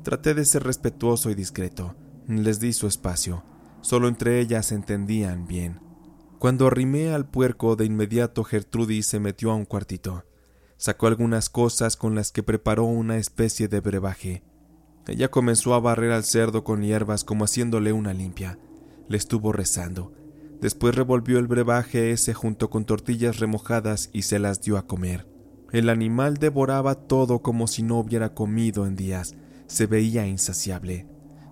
Traté 0.03 0.33
de 0.33 0.47
ser 0.47 0.63
respetuoso 0.63 1.31
y 1.31 1.35
discreto. 1.35 1.95
Les 2.27 2.59
di 2.59 2.73
su 2.73 2.87
espacio. 2.87 3.45
Solo 3.83 4.09
entre 4.09 4.41
ellas 4.41 4.73
entendían 4.73 5.47
bien. 5.47 5.81
Cuando 6.39 6.67
arrimé 6.67 7.13
al 7.13 7.29
puerco, 7.29 7.77
de 7.77 7.85
inmediato 7.85 8.45
Gertrudis 8.45 9.07
se 9.07 9.21
metió 9.21 9.51
a 9.51 9.55
un 9.55 9.67
cuartito. 9.67 10.25
Sacó 10.79 11.07
algunas 11.07 11.51
cosas 11.51 11.97
con 11.97 12.15
las 12.15 12.33
que 12.33 12.43
preparó 12.43 12.85
una 12.85 13.19
especie 13.19 13.69
de 13.69 13.81
brebaje. 13.81 14.43
Ella 15.07 15.31
comenzó 15.31 15.75
a 15.75 15.81
barrer 15.81 16.13
al 16.13 16.25
cerdo 16.25 16.65
con 16.65 16.83
hierbas 16.83 17.25
como 17.25 17.45
haciéndole 17.45 17.93
una 17.93 18.15
limpia. 18.15 18.59
Le 19.09 19.19
estuvo 19.19 19.53
rezando. 19.53 20.15
Después 20.63 20.95
revolvió 20.95 21.39
el 21.39 21.47
brebaje 21.47 22.11
ese 22.11 22.33
junto 22.33 22.71
con 22.71 22.87
tortillas 22.87 23.39
remojadas 23.39 24.09
y 24.15 24.23
se 24.23 24.39
las 24.39 24.63
dio 24.63 24.79
a 24.79 24.87
comer. 24.87 25.27
El 25.73 25.91
animal 25.91 26.39
devoraba 26.39 26.95
todo 26.95 27.43
como 27.43 27.67
si 27.67 27.83
no 27.83 27.99
hubiera 27.99 28.35
comido 28.35 28.87
en 28.87 28.97
días. 28.97 29.35
Se 29.71 29.87
veía 29.87 30.27
insaciable. 30.27 31.07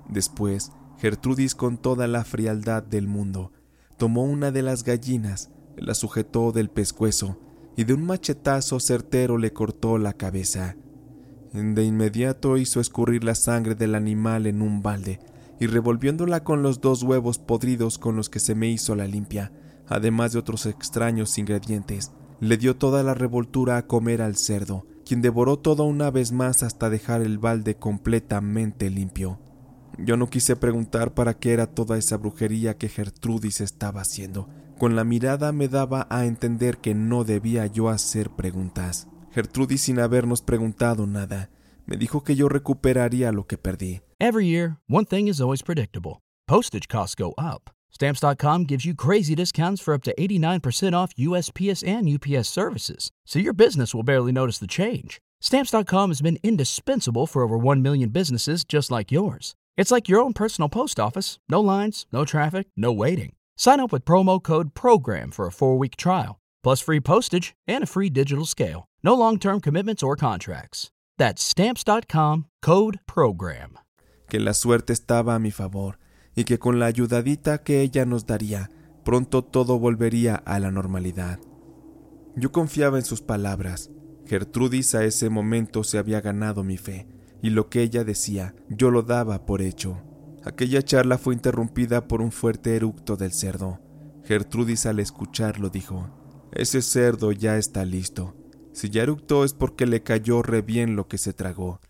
Después, 0.09 0.73
Gertrudis 0.99 1.55
con 1.55 1.79
toda 1.79 2.09
la 2.09 2.25
frialdad 2.25 2.83
del 2.83 3.07
mundo, 3.07 3.53
tomó 3.97 4.25
una 4.25 4.51
de 4.51 4.63
las 4.63 4.83
gallinas, 4.83 5.53
la 5.77 5.95
sujetó 5.95 6.51
del 6.51 6.69
pescuezo 6.69 7.39
y 7.77 7.85
de 7.85 7.95
un 7.95 8.05
machetazo 8.05 8.81
certero 8.81 9.39
le 9.39 9.53
cortó 9.53 9.99
la 9.99 10.15
cabeza. 10.15 10.75
De 11.53 11.85
inmediato 11.85 12.57
hizo 12.57 12.81
escurrir 12.81 13.23
la 13.23 13.37
sangre 13.37 13.77
del 13.77 13.95
animal 13.95 14.49
en 14.49 14.63
un 14.63 14.83
balde 14.83 15.21
y 15.61 15.69
revolviéndola 15.69 16.43
con 16.43 16.61
los 16.61 16.81
dos 16.81 17.05
huevos 17.05 17.39
podridos 17.39 17.99
con 17.99 18.17
los 18.17 18.29
que 18.29 18.41
se 18.41 18.57
me 18.57 18.69
hizo 18.69 18.97
la 18.97 19.07
limpia, 19.07 19.53
además 19.87 20.33
de 20.33 20.41
otros 20.41 20.67
extraños 20.67 21.39
ingredientes, 21.39 22.11
le 22.41 22.57
dio 22.57 22.75
toda 22.75 23.05
la 23.05 23.15
revoltura 23.15 23.77
a 23.77 23.87
comer 23.87 24.23
al 24.23 24.37
cerdo, 24.37 24.87
quien 25.09 25.23
devoró 25.23 25.59
todo 25.59 25.85
una 25.85 26.11
vez 26.11 26.33
más 26.33 26.62
hasta 26.62 26.91
dejar 26.91 27.23
el 27.23 27.38
balde 27.38 27.77
completamente 27.77 28.91
limpio. 28.91 29.41
Yo 29.97 30.19
no 30.19 30.29
quise 30.29 30.55
preguntar 30.55 31.15
para 31.15 31.33
qué 31.38 31.55
era 31.55 31.67
toda 31.67 31.97
esa 31.97 32.19
brujería 32.19 32.77
que 32.77 32.91
Gertrudis 32.91 33.62
estaba 33.62 34.03
haciendo. 34.03 34.50
Con 34.79 34.97
la 34.97 35.05
mirada 35.05 35.50
me 35.50 35.69
daba 35.69 36.07
a 36.11 36.27
entender 36.27 36.77
que 36.77 36.95
no 36.95 37.25
debía 37.25 37.67
yo 37.67 37.88
hacer 37.88 38.29
preguntas. 38.29 39.09
Gertrudis, 39.33 39.81
sin 39.81 39.99
habernos 39.99 40.43
preguntado 40.43 41.07
nada, 41.07 41.49
me 41.87 41.97
dijo 41.97 42.23
que 42.23 42.37
yo 42.37 42.50
recuperaría 42.50 43.33
lo 43.33 43.47
que 43.47 43.57
perdí. 43.57 44.03
Every 44.19 44.47
year, 44.47 44.77
one 44.91 45.07
thing 45.07 45.27
is 45.27 45.41
always 45.41 45.62
predictable. 45.62 46.21
Postage 46.47 46.87
costs 46.87 47.17
go 47.17 47.33
up. 47.38 47.71
Stamps.com 47.99 48.62
gives 48.62 48.85
you 48.85 48.95
crazy 48.95 49.35
discounts 49.35 49.83
for 49.83 49.93
up 49.93 50.05
to 50.05 50.14
89% 50.14 50.93
off 50.93 51.12
USPS 51.17 51.85
and 51.85 52.09
UPS 52.09 52.49
services, 52.49 53.11
so 53.26 53.40
your 53.40 53.52
business 53.52 53.93
will 53.93 54.05
barely 54.05 54.31
notice 54.31 54.59
the 54.59 54.69
change. 54.69 55.21
Stamps.com 55.40 56.11
has 56.11 56.21
been 56.21 56.38
indispensable 56.45 57.26
for 57.26 57.43
over 57.43 57.59
1 57.59 57.83
million 57.83 58.11
businesses 58.11 58.62
just 58.62 58.93
like 58.93 59.11
yours. 59.11 59.57
It's 59.76 59.90
like 59.90 60.09
your 60.09 60.21
own 60.21 60.33
personal 60.33 60.69
post 60.69 61.00
office 61.00 61.40
no 61.49 61.61
lines, 61.61 62.07
no 62.12 62.25
traffic, 62.25 62.69
no 62.76 62.93
waiting. 62.93 63.33
Sign 63.57 63.81
up 63.81 63.90
with 63.90 64.05
promo 64.05 64.40
code 64.40 64.75
PROGRAM 64.75 65.33
for 65.33 65.49
a 65.49 65.52
four 65.52 65.76
week 65.76 65.97
trial, 65.97 66.38
plus 66.62 66.81
free 66.81 67.00
postage 67.00 67.57
and 67.67 67.83
a 67.83 67.87
free 67.88 68.11
digital 68.11 68.47
scale. 68.47 68.87
No 69.02 69.14
long 69.14 69.40
term 69.40 69.61
commitments 69.61 70.05
or 70.05 70.14
contracts. 70.14 70.93
That's 71.17 71.43
stamps.com 71.43 72.47
code 72.62 73.00
program. 73.09 73.76
Que 74.31 74.38
la 74.38 74.52
suerte 74.52 74.93
estaba 74.93 75.35
a 75.35 75.40
mi 75.40 75.50
favor 75.50 75.97
y 76.38 76.45
que 76.45 76.61
con 76.61 76.78
la 76.78 76.87
ayudadita 76.87 77.64
que 77.64 77.80
ella 77.80 78.07
nos 78.07 78.25
daría, 78.25 78.71
pronto 79.04 79.42
todo 79.42 79.80
volvería 79.80 80.37
a 80.37 80.61
la 80.61 80.71
normalidad. 80.71 81.40
Yo 82.37 82.52
confiaba 82.52 82.97
en 82.97 83.04
sus 83.04 83.23
palabras. 83.23 83.90
Gertrudis 84.25 84.95
a 84.95 85.02
ese 85.04 85.30
momento 85.30 85.83
se 85.83 85.99
había 85.99 86.21
ganado 86.21 86.62
mi 86.62 86.76
fe, 86.76 87.09
y 87.42 87.50
lo 87.50 87.68
que 87.68 87.83
ella 87.83 88.04
decía 88.04 88.54
yo 88.68 88.92
lo 88.92 89.02
daba 89.02 89.47
por 89.47 89.62
hecho. 89.62 90.00
Aquella 90.45 90.80
charla 90.80 91.18
fue 91.18 91.35
interrumpida 91.35 92.07
por 92.07 92.23
un 92.23 92.30
fuerte 92.30 92.76
eructo 92.76 93.16
del 93.16 93.33
cerdo. 93.33 93.80
Gertrudis 94.23 94.87
al 94.87 95.00
escucharlo 95.00 95.71
dijo, 95.71 96.09
Ese 96.52 96.83
cerdo 96.83 97.33
ya 97.33 97.57
está 97.57 97.85
listo. 97.85 98.37
Si 98.71 98.90
ya 98.90 99.02
eructó 99.02 99.42
es 99.42 99.54
porque 99.54 99.87
le 99.87 100.04
cayó 100.04 100.42
re 100.42 100.62
bien 100.62 100.95
lo 100.95 101.09
que 101.09 101.18
se 101.18 101.33
tragó. 101.33 101.80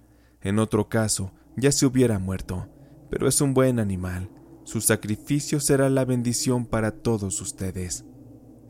En 0.41 0.59
otro 0.59 0.89
caso, 0.89 1.33
ya 1.55 1.71
se 1.71 1.85
hubiera 1.85 2.19
muerto, 2.19 2.67
pero 3.11 3.29
es 3.29 3.43
un 3.43 3.53
buen 3.53 3.79
animal. 3.79 4.31
Su 4.69 4.83
sacrificio 4.83 5.61
será 5.61 5.89
la 5.89 6.05
bendición 6.05 6.67
para 6.67 6.91
todos 6.91 7.41
ustedes. 7.41 8.05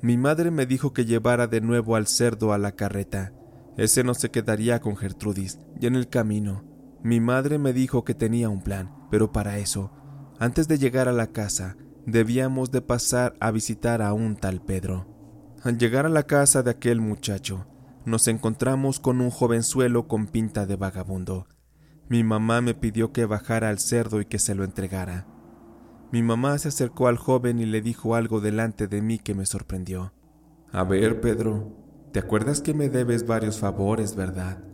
Mi 0.01 0.17
madre 0.17 0.53
me 0.53 0.65
dijo 0.65 0.93
que 0.93 1.05
llevara 1.05 1.49
de 1.49 1.61
nuevo 1.61 1.97
al 1.97 2.07
cerdo 2.07 2.53
a 2.53 2.59
la 2.59 2.77
carreta. 2.77 3.33
Ese 3.77 4.05
no 4.05 4.15
se 4.15 4.31
quedaría 4.31 4.81
con 4.81 4.97
Gertrudis, 4.97 5.59
y 5.81 5.87
en 5.87 5.97
el 5.97 6.09
camino. 6.09 6.63
Mi 7.03 7.19
madre 7.19 7.59
me 7.59 7.73
dijo 7.73 8.05
que 8.05 8.15
tenía 8.15 8.49
un 8.49 8.63
plan, 8.63 8.95
pero 9.11 9.33
para 9.33 9.59
eso, 9.59 9.91
antes 10.39 10.69
de 10.69 10.79
llegar 10.79 11.09
a 11.09 11.13
la 11.13 11.33
casa, 11.33 11.77
debíamos 12.07 12.71
de 12.71 12.81
pasar 12.81 13.35
a 13.41 13.51
visitar 13.51 14.01
a 14.01 14.13
un 14.13 14.37
tal 14.37 14.61
Pedro. 14.61 15.05
Al 15.65 15.79
llegar 15.79 16.07
a 16.07 16.11
la 16.11 16.23
casa 16.23 16.63
de 16.63 16.71
aquel 16.71 17.01
muchacho, 17.01 17.67
nos 18.05 18.29
encontramos 18.29 19.01
con 19.01 19.21
un 19.21 19.31
jovenzuelo 19.31 20.07
con 20.07 20.29
pinta 20.29 20.65
de 20.65 20.77
vagabundo. 20.77 21.49
Mi 22.09 22.23
mamá 22.23 22.61
me 22.61 22.75
pidió 22.75 23.11
que 23.13 23.25
bajara 23.25 23.69
al 23.69 23.81
cerdo 23.81 24.21
y 24.21 24.27
que 24.27 24.39
se 24.39 24.55
lo 24.55 24.63
entregara. 24.63 25.27
Mi 26.11 26.23
mamá 26.23 26.57
se 26.59 26.69
acercó 26.69 27.09
al 27.09 27.19
joven 27.19 27.59
y 27.59 27.67
le 27.67 27.83
dijo 27.83 28.15
algo 28.15 28.41
delante 28.41 28.87
de 28.89 29.03
mí 29.03 29.19
que 29.19 29.35
me 29.35 29.45
sorprendió. 29.45 30.13
A 30.73 30.85
ver, 30.85 31.21
Pedro, 31.21 31.73
¿te 32.13 32.19
acuerdas 32.19 32.63
que 32.63 32.73
me 32.73 32.89
debes 32.89 33.27
varios 33.27 33.59
favores, 33.59 34.17
verdad? 34.17 34.65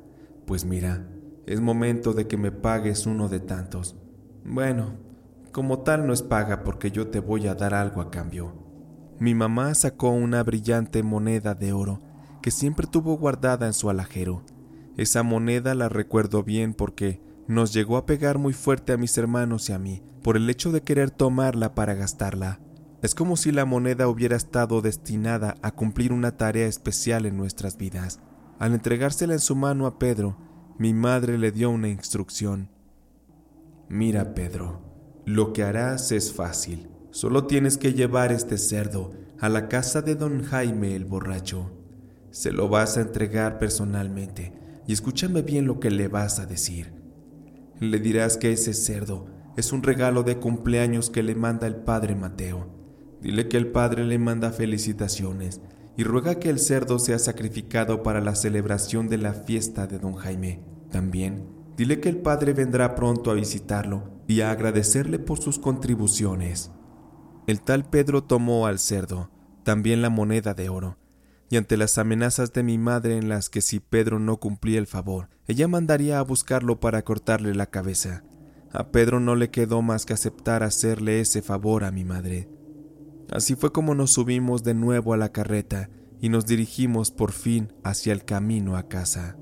Pues 0.47 0.65
mira, 0.65 1.09
es 1.47 1.61
momento 1.61 2.13
de 2.13 2.27
que 2.29 2.37
me 2.37 2.53
pagues 2.53 3.07
uno 3.07 3.29
de 3.29 3.41
tantos. 3.41 3.97
Bueno, 4.45 4.95
como 5.51 5.81
tal 5.81 6.07
no 6.07 6.13
es 6.13 6.23
paga 6.23 6.63
porque 6.63 6.91
yo 6.91 7.09
te 7.09 7.21
voy 7.21 7.49
a 7.49 7.55
dar 7.55 7.75
algo 7.75 8.01
a 8.01 8.11
cambio. 8.11 8.53
Mi 9.19 9.35
mamá 9.35 9.75
sacó 9.75 10.11
una 10.11 10.43
brillante 10.43 11.03
moneda 11.03 11.55
de 11.55 11.73
oro 11.73 12.01
que 12.43 12.51
siempre 12.51 12.87
tuvo 12.87 13.17
guardada 13.17 13.67
en 13.67 13.73
su 13.73 13.89
alajero. 13.89 14.43
Esa 14.97 15.23
moneda 15.23 15.75
la 15.75 15.89
recuerdo 15.89 16.43
bien 16.43 16.75
porque 16.75 17.21
nos 17.47 17.73
llegó 17.73 17.97
a 17.97 18.07
pegar 18.07 18.39
muy 18.39 18.53
fuerte 18.53 18.93
a 18.93 18.97
mis 18.97 19.17
hermanos 19.19 19.69
y 19.69 19.73
a 19.73 19.79
mí 19.79 20.03
por 20.23 20.39
el 20.39 20.49
hecho 20.49 20.73
de 20.73 20.81
querer 20.81 21.11
tomarla 21.11 21.75
para 21.75 21.95
gastarla. 21.95 22.59
Es 23.03 23.15
como 23.15 23.37
si 23.37 23.53
la 23.53 23.67
moneda 23.67 24.09
hubiera 24.09 24.35
estado 24.35 24.81
destinada 24.81 25.57
a 25.61 25.73
cumplir 25.73 26.15
una 26.15 26.39
tarea 26.39 26.67
especial 26.67 27.27
en 27.27 27.37
nuestras 27.37 27.77
vidas. 27.77 28.21
Al 28.59 28.73
entregársela 28.73 29.35
en 29.35 29.41
su 29.41 29.55
mano 29.55 29.87
a 29.87 29.99
Pedro, 29.99 30.39
mi 30.79 30.95
madre 30.95 31.37
le 31.37 31.53
dio 31.53 31.69
una 31.69 31.89
instrucción. 31.89 32.71
Mira, 33.91 34.33
Pedro, 34.33 34.81
lo 35.27 35.53
que 35.53 35.63
harás 35.63 36.11
es 36.13 36.33
fácil. 36.33 36.89
Solo 37.11 37.47
tienes 37.47 37.77
que 37.77 37.93
llevar 37.93 38.33
este 38.33 38.57
cerdo 38.57 39.13
a 39.39 39.51
la 39.51 39.69
casa 39.69 40.01
de 40.01 40.15
don 40.15 40.43
Jaime 40.43 40.97
el 40.97 41.05
borracho. 41.05 41.71
Se 42.31 42.51
lo 42.51 42.71
vas 42.71 42.97
a 42.97 43.03
entregar 43.03 43.59
personalmente. 43.59 44.55
y 44.87 44.93
escúchame 44.93 45.43
bien 45.43 45.67
lo 45.67 45.81
que 45.81 45.91
le 45.91 46.09
vas 46.09 46.39
a 46.41 46.47
decir. 46.47 46.94
Le 47.81 47.99
dirás 47.99 48.37
que 48.37 48.53
ese 48.53 48.73
cerdo 48.73 49.27
es 49.57 49.73
un 49.73 49.83
regalo 49.83 50.23
de 50.23 50.39
cumpleaños 50.39 51.11
que 51.11 51.23
le 51.23 51.35
manda 51.35 51.67
el 51.67 51.77
padre 51.77 52.15
Mateo. 52.15 52.69
Dile 53.21 53.49
que 53.49 53.57
el 53.57 53.69
padre 53.69 54.05
le 54.05 54.19
manda 54.19 54.51
felicitaciones 54.51 55.61
y 55.97 56.05
ruega 56.05 56.37
que 56.37 56.51
el 56.51 56.59
cerdo 56.59 56.99
sea 56.99 57.19
sacrificado 57.19 58.03
para 58.03 58.21
la 58.21 58.35
celebración 58.35 59.09
de 59.09 59.19
la 59.19 59.33
fiesta 59.33 59.87
de 59.87 59.99
don 59.99 60.15
Jaime. 60.15 60.61
También, 60.91 61.49
dile 61.77 62.01
que 62.01 62.09
el 62.09 62.19
padre 62.19 62.53
vendrá 62.53 62.95
pronto 62.95 63.31
a 63.31 63.35
visitarlo 63.35 64.23
y 64.27 64.41
a 64.41 64.51
agradecerle 64.51 65.19
por 65.19 65.39
sus 65.39 65.59
contribuciones. 65.59 66.71
El 67.47 67.61
tal 67.61 67.85
Pedro 67.85 68.25
tomó 68.25 68.67
al 68.67 68.79
cerdo, 68.79 69.31
también 69.63 70.03
la 70.03 70.11
moneda 70.11 70.55
de 70.55 70.69
oro, 70.69 70.99
y 71.51 71.57
ante 71.57 71.77
las 71.77 71.99
amenazas 71.99 72.53
de 72.53 72.63
mi 72.63 72.79
madre 72.79 73.17
en 73.17 73.29
las 73.29 73.49
que 73.49 73.61
si 73.61 73.81
Pedro 73.81 74.19
no 74.19 74.39
cumplía 74.39 74.79
el 74.79 74.87
favor, 74.87 75.29
ella 75.47 75.69
mandaría 75.69 76.19
a 76.19 76.23
buscarlo 76.23 76.81
para 76.81 77.03
cortarle 77.03 77.55
la 77.55 77.67
cabeza. 77.67 78.25
A 78.73 78.89
Pedro 78.89 79.21
no 79.21 79.37
le 79.37 79.51
quedó 79.51 79.83
más 79.83 80.07
que 80.07 80.15
aceptar 80.15 80.63
hacerle 80.63 81.21
ese 81.21 81.43
favor 81.43 81.85
a 81.85 81.91
mi 81.91 82.05
madre. 82.05 82.49
Así 83.31 83.55
fue 83.55 83.73
como 83.73 83.95
nos 83.95 84.13
subimos 84.13 84.65
de 84.65 84.75
nuevo 84.75 85.13
a 85.13 85.17
la 85.17 85.33
carreta 85.33 85.91
y 86.21 86.29
nos 86.29 86.47
dirigimos 86.47 87.11
por 87.11 87.33
fin 87.33 87.73
hacia 87.85 88.13
el 88.13 88.25
camino 88.25 88.77
a 88.77 88.89
casa. 88.89 89.37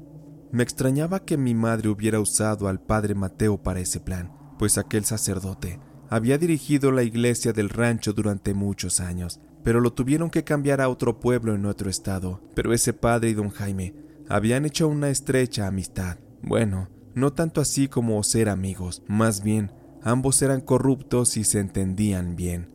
Me 0.50 0.62
extrañaba 0.62 1.24
que 1.24 1.38
mi 1.38 1.54
madre 1.54 1.88
hubiera 1.88 2.20
usado 2.20 2.68
al 2.68 2.80
padre 2.80 3.14
Mateo 3.14 3.62
para 3.62 3.80
ese 3.80 4.00
plan, 4.00 4.32
pues 4.58 4.76
aquel 4.76 5.04
sacerdote 5.04 5.80
había 6.12 6.36
dirigido 6.36 6.92
la 6.92 7.04
iglesia 7.04 7.54
del 7.54 7.70
rancho 7.70 8.12
durante 8.12 8.52
muchos 8.52 9.00
años, 9.00 9.40
pero 9.62 9.80
lo 9.80 9.92
tuvieron 9.92 10.30
que 10.30 10.44
cambiar 10.44 10.80
a 10.80 10.88
otro 10.88 11.20
pueblo 11.20 11.54
en 11.54 11.66
otro 11.66 11.90
estado. 11.90 12.40
Pero 12.54 12.72
ese 12.72 12.92
padre 12.92 13.30
y 13.30 13.34
don 13.34 13.50
Jaime 13.50 13.94
habían 14.28 14.64
hecho 14.64 14.88
una 14.88 15.10
estrecha 15.10 15.66
amistad. 15.66 16.18
Bueno, 16.42 16.88
no 17.14 17.32
tanto 17.32 17.60
así 17.60 17.88
como 17.88 18.22
ser 18.22 18.48
amigos, 18.48 19.02
más 19.06 19.42
bien, 19.42 19.72
ambos 20.02 20.40
eran 20.42 20.60
corruptos 20.60 21.36
y 21.36 21.44
se 21.44 21.60
entendían 21.60 22.36
bien. 22.36 22.70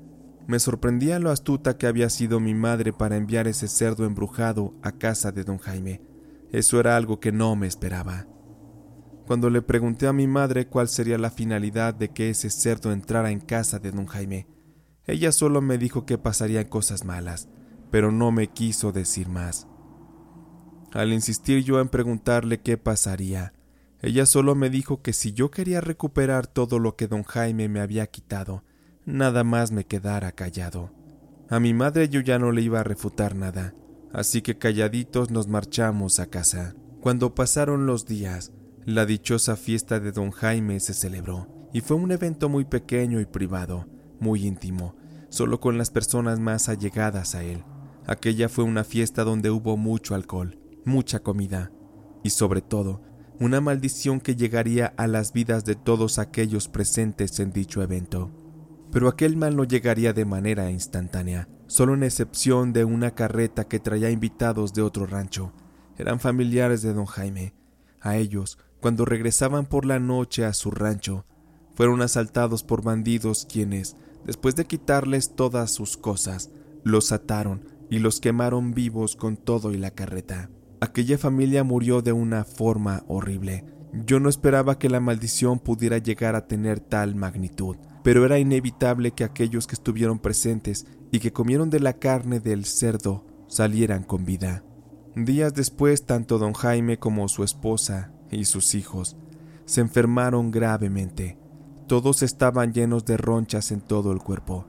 Me 0.48 0.60
sorprendía 0.60 1.20
lo 1.20 1.30
astuta 1.30 1.78
que 1.78 1.88
había 1.88 2.10
sido 2.10 2.40
mi 2.40 2.54
madre 2.54 2.94
para 2.94 3.18
enviar 3.18 3.48
ese 3.48 3.68
cerdo 3.68 4.06
embrujado 4.06 4.74
a 4.82 4.94
casa 4.94 5.32
de 5.32 5.44
don 5.44 5.58
Jaime. 5.58 6.02
Eso 6.52 6.80
era 6.80 6.96
algo 6.96 7.20
que 7.20 7.34
no 7.34 7.56
me 7.58 7.68
esperaba. 7.68 8.28
Cuando 9.26 9.50
le 9.50 9.62
pregunté 9.62 10.08
a 10.08 10.14
mi 10.14 10.26
madre 10.26 10.68
cuál 10.68 10.88
sería 10.88 11.18
la 11.18 11.32
finalidad 11.32 11.94
de 11.94 12.10
que 12.10 12.30
ese 12.30 12.50
cerdo 12.50 12.94
entrara 12.94 13.32
en 13.32 13.42
casa 13.42 13.78
de 13.78 13.92
don 13.92 14.06
Jaime, 14.06 14.48
ella 15.08 15.32
solo 15.32 15.62
me 15.62 15.78
dijo 15.78 16.06
que 16.06 16.18
pasarían 16.18 16.66
cosas 16.66 17.06
malas, 17.06 17.48
pero 17.90 18.12
no 18.12 18.32
me 18.32 18.48
quiso 18.48 18.92
decir 18.92 19.30
más. 19.30 19.68
Al 20.92 21.14
insistir 21.14 21.64
yo 21.64 21.80
en 21.80 21.90
preguntarle 21.90 22.60
qué 22.60 22.78
pasaría, 22.78 23.54
ella 24.02 24.26
solo 24.26 24.54
me 24.54 24.70
dijo 24.70 25.02
que 25.02 25.14
si 25.14 25.34
yo 25.34 25.50
quería 25.50 25.82
recuperar 25.82 26.46
todo 26.46 26.78
lo 26.78 26.96
que 26.96 27.08
don 27.08 27.24
Jaime 27.24 27.68
me 27.68 27.80
había 27.80 28.08
quitado, 28.08 28.64
nada 29.06 29.44
más 29.44 29.72
me 29.72 29.86
quedara 29.86 30.32
callado. 30.34 30.92
A 31.50 31.60
mi 31.60 31.74
madre 31.74 32.10
yo 32.10 32.20
ya 32.20 32.38
no 32.38 32.52
le 32.52 32.62
iba 32.62 32.82
a 32.82 32.84
refutar 32.84 33.36
nada, 33.36 33.74
así 34.14 34.42
que 34.42 34.58
calladitos 34.58 35.32
nos 35.32 35.48
marchamos 35.48 36.20
a 36.20 36.28
casa. 36.28 36.76
Cuando 37.00 37.34
pasaron 37.34 37.86
los 37.86 38.06
días, 38.06 38.52
la 38.86 39.06
dichosa 39.06 39.56
fiesta 39.56 40.00
de 40.00 40.12
don 40.12 40.32
Jaime 40.32 40.80
se 40.80 40.94
celebró, 40.94 41.48
y 41.74 41.82
fue 41.82 41.98
un 41.98 42.12
evento 42.12 42.50
muy 42.50 42.66
pequeño 42.66 43.20
y 43.20 43.26
privado, 43.26 43.88
muy 44.20 44.46
íntimo, 44.46 44.96
solo 45.30 45.60
con 45.60 45.78
las 45.78 45.90
personas 45.90 46.40
más 46.40 46.70
allegadas 46.70 47.36
a 47.36 47.44
él. 47.44 47.64
Aquella 48.06 48.50
fue 48.50 48.64
una 48.64 48.84
fiesta 48.84 49.24
donde 49.24 49.52
hubo 49.52 49.78
mucho 49.78 50.16
alcohol, 50.16 50.60
mucha 50.86 51.20
comida 51.20 51.72
y 52.24 52.30
sobre 52.30 52.62
todo 52.62 53.02
una 53.40 53.62
maldición 53.62 54.20
que 54.20 54.36
llegaría 54.36 54.94
a 54.98 55.08
las 55.08 55.32
vidas 55.32 55.64
de 55.64 55.76
todos 55.76 56.18
aquellos 56.18 56.68
presentes 56.68 57.40
en 57.40 57.52
dicho 57.52 57.84
evento. 57.84 58.32
Pero 58.92 59.08
aquel 59.08 59.36
mal 59.38 59.56
no 59.56 59.64
llegaría 59.64 60.14
de 60.14 60.26
manera 60.26 60.72
instantánea, 60.72 61.48
solo 61.68 61.94
en 61.94 62.04
excepción 62.04 62.74
de 62.74 62.84
una 62.84 63.12
carreta 63.12 63.66
que 63.68 63.80
traía 63.80 64.10
invitados 64.10 64.74
de 64.74 64.82
otro 64.82 65.06
rancho. 65.06 65.54
Eran 65.98 66.20
familiares 66.20 66.82
de 66.82 66.94
don 66.94 67.06
Jaime. 67.06 67.54
A 68.02 68.18
ellos, 68.18 68.58
cuando 68.82 69.06
regresaban 69.06 69.66
por 69.66 69.86
la 69.86 70.00
noche 70.00 70.46
a 70.46 70.54
su 70.54 70.72
rancho, 70.72 71.26
fueron 71.76 72.02
asaltados 72.02 72.64
por 72.64 72.82
bandidos 72.82 73.46
quienes, 73.46 73.98
Después 74.28 74.56
de 74.56 74.66
quitarles 74.66 75.36
todas 75.36 75.72
sus 75.72 75.98
cosas, 75.98 76.52
los 76.84 77.12
ataron 77.12 77.66
y 77.90 78.00
los 78.00 78.20
quemaron 78.20 78.74
vivos 78.74 79.16
con 79.16 79.38
todo 79.38 79.74
y 79.74 79.78
la 79.78 79.92
carreta. 79.92 80.52
Aquella 80.82 81.18
familia 81.18 81.64
murió 81.64 82.04
de 82.04 82.12
una 82.12 82.44
forma 82.44 83.04
horrible. 83.08 83.66
Yo 84.06 84.20
no 84.20 84.30
esperaba 84.30 84.78
que 84.78 84.90
la 84.90 85.00
maldición 85.00 85.60
pudiera 85.60 85.98
llegar 85.98 86.36
a 86.36 86.46
tener 86.46 86.80
tal 86.80 87.16
magnitud, 87.16 87.78
pero 88.04 88.26
era 88.26 88.38
inevitable 88.38 89.12
que 89.12 89.24
aquellos 89.24 89.66
que 89.66 89.76
estuvieron 89.76 90.20
presentes 90.20 90.86
y 91.12 91.20
que 91.20 91.34
comieron 91.34 91.70
de 91.70 91.80
la 91.80 91.94
carne 91.94 92.40
del 92.40 92.66
cerdo 92.66 93.26
salieran 93.48 94.04
con 94.04 94.26
vida. 94.26 94.64
Días 95.16 95.54
después, 95.56 96.06
tanto 96.06 96.38
don 96.38 96.54
Jaime 96.54 97.00
como 97.00 97.28
su 97.28 97.44
esposa 97.44 98.12
y 98.30 98.46
sus 98.46 98.76
hijos 98.76 99.18
se 99.66 99.82
enfermaron 99.82 100.50
gravemente. 100.52 101.37
Todos 101.88 102.22
estaban 102.22 102.74
llenos 102.74 103.06
de 103.06 103.16
ronchas 103.16 103.72
en 103.72 103.80
todo 103.80 104.12
el 104.12 104.20
cuerpo. 104.20 104.66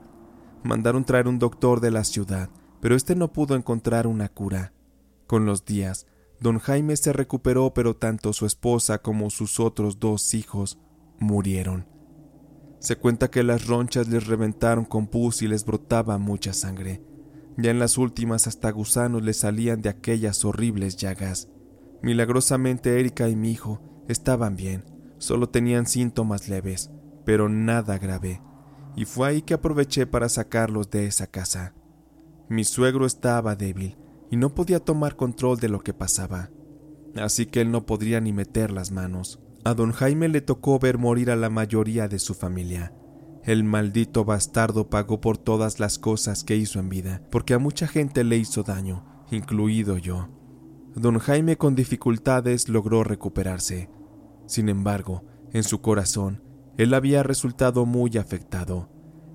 Mandaron 0.63 1.03
traer 1.03 1.27
un 1.27 1.37
doctor 1.37 1.81
de 1.81 1.91
la 1.91 2.05
ciudad, 2.05 2.49
pero 2.79 2.95
este 2.95 3.13
no 3.13 3.33
pudo 3.33 3.55
encontrar 3.55 4.07
una 4.07 4.29
cura. 4.29 4.71
Con 5.27 5.45
los 5.45 5.65
días, 5.65 6.07
don 6.39 6.59
Jaime 6.59 6.95
se 6.95 7.11
recuperó, 7.11 7.73
pero 7.73 7.97
tanto 7.97 8.31
su 8.31 8.45
esposa 8.45 8.99
como 8.99 9.29
sus 9.29 9.59
otros 9.59 9.99
dos 9.99 10.33
hijos 10.33 10.79
murieron. 11.19 11.87
Se 12.79 12.95
cuenta 12.95 13.29
que 13.29 13.43
las 13.43 13.67
ronchas 13.67 14.07
les 14.07 14.25
reventaron 14.25 14.85
con 14.85 15.07
pus 15.07 15.41
y 15.41 15.49
les 15.49 15.65
brotaba 15.65 16.17
mucha 16.19 16.53
sangre. 16.53 17.03
Ya 17.57 17.71
en 17.71 17.79
las 17.79 17.97
últimas 17.97 18.47
hasta 18.47 18.71
gusanos 18.71 19.23
les 19.23 19.39
salían 19.39 19.81
de 19.81 19.89
aquellas 19.89 20.45
horribles 20.45 20.95
llagas. 20.95 21.49
Milagrosamente 22.01 22.97
Erika 22.97 23.27
y 23.27 23.35
mi 23.35 23.51
hijo 23.51 23.81
estaban 24.07 24.55
bien, 24.55 24.85
solo 25.17 25.49
tenían 25.49 25.85
síntomas 25.85 26.47
leves 26.47 26.89
pero 27.25 27.49
nada 27.49 27.97
grave, 27.97 28.41
y 28.95 29.05
fue 29.05 29.27
ahí 29.27 29.41
que 29.41 29.53
aproveché 29.53 30.05
para 30.05 30.29
sacarlos 30.29 30.89
de 30.89 31.05
esa 31.05 31.27
casa. 31.27 31.73
Mi 32.49 32.63
suegro 32.63 33.05
estaba 33.05 33.55
débil 33.55 33.97
y 34.31 34.37
no 34.37 34.53
podía 34.53 34.79
tomar 34.79 35.15
control 35.15 35.59
de 35.59 35.69
lo 35.69 35.81
que 35.81 35.93
pasaba, 35.93 36.49
así 37.15 37.45
que 37.45 37.61
él 37.61 37.71
no 37.71 37.85
podría 37.85 38.19
ni 38.21 38.33
meter 38.33 38.71
las 38.71 38.91
manos. 38.91 39.39
A 39.63 39.73
don 39.73 39.91
Jaime 39.91 40.29
le 40.29 40.41
tocó 40.41 40.79
ver 40.79 40.97
morir 40.97 41.31
a 41.31 41.35
la 41.35 41.49
mayoría 41.49 42.07
de 42.07 42.19
su 42.19 42.33
familia. 42.33 42.93
El 43.43 43.63
maldito 43.63 44.25
bastardo 44.25 44.89
pagó 44.89 45.21
por 45.21 45.37
todas 45.37 45.79
las 45.79 45.97
cosas 45.99 46.43
que 46.43 46.55
hizo 46.55 46.79
en 46.79 46.89
vida, 46.89 47.21
porque 47.31 47.53
a 47.53 47.59
mucha 47.59 47.87
gente 47.87 48.23
le 48.23 48.37
hizo 48.37 48.63
daño, 48.63 49.25
incluido 49.31 49.97
yo. 49.97 50.29
Don 50.95 51.19
Jaime 51.19 51.57
con 51.57 51.75
dificultades 51.75 52.67
logró 52.67 53.03
recuperarse. 53.03 53.89
Sin 54.45 54.69
embargo, 54.69 55.23
en 55.53 55.63
su 55.63 55.81
corazón 55.81 56.41
él 56.79 56.93
había 56.93 57.23
resultado 57.23 57.85
muy 57.85 58.17
afectado. 58.17 58.87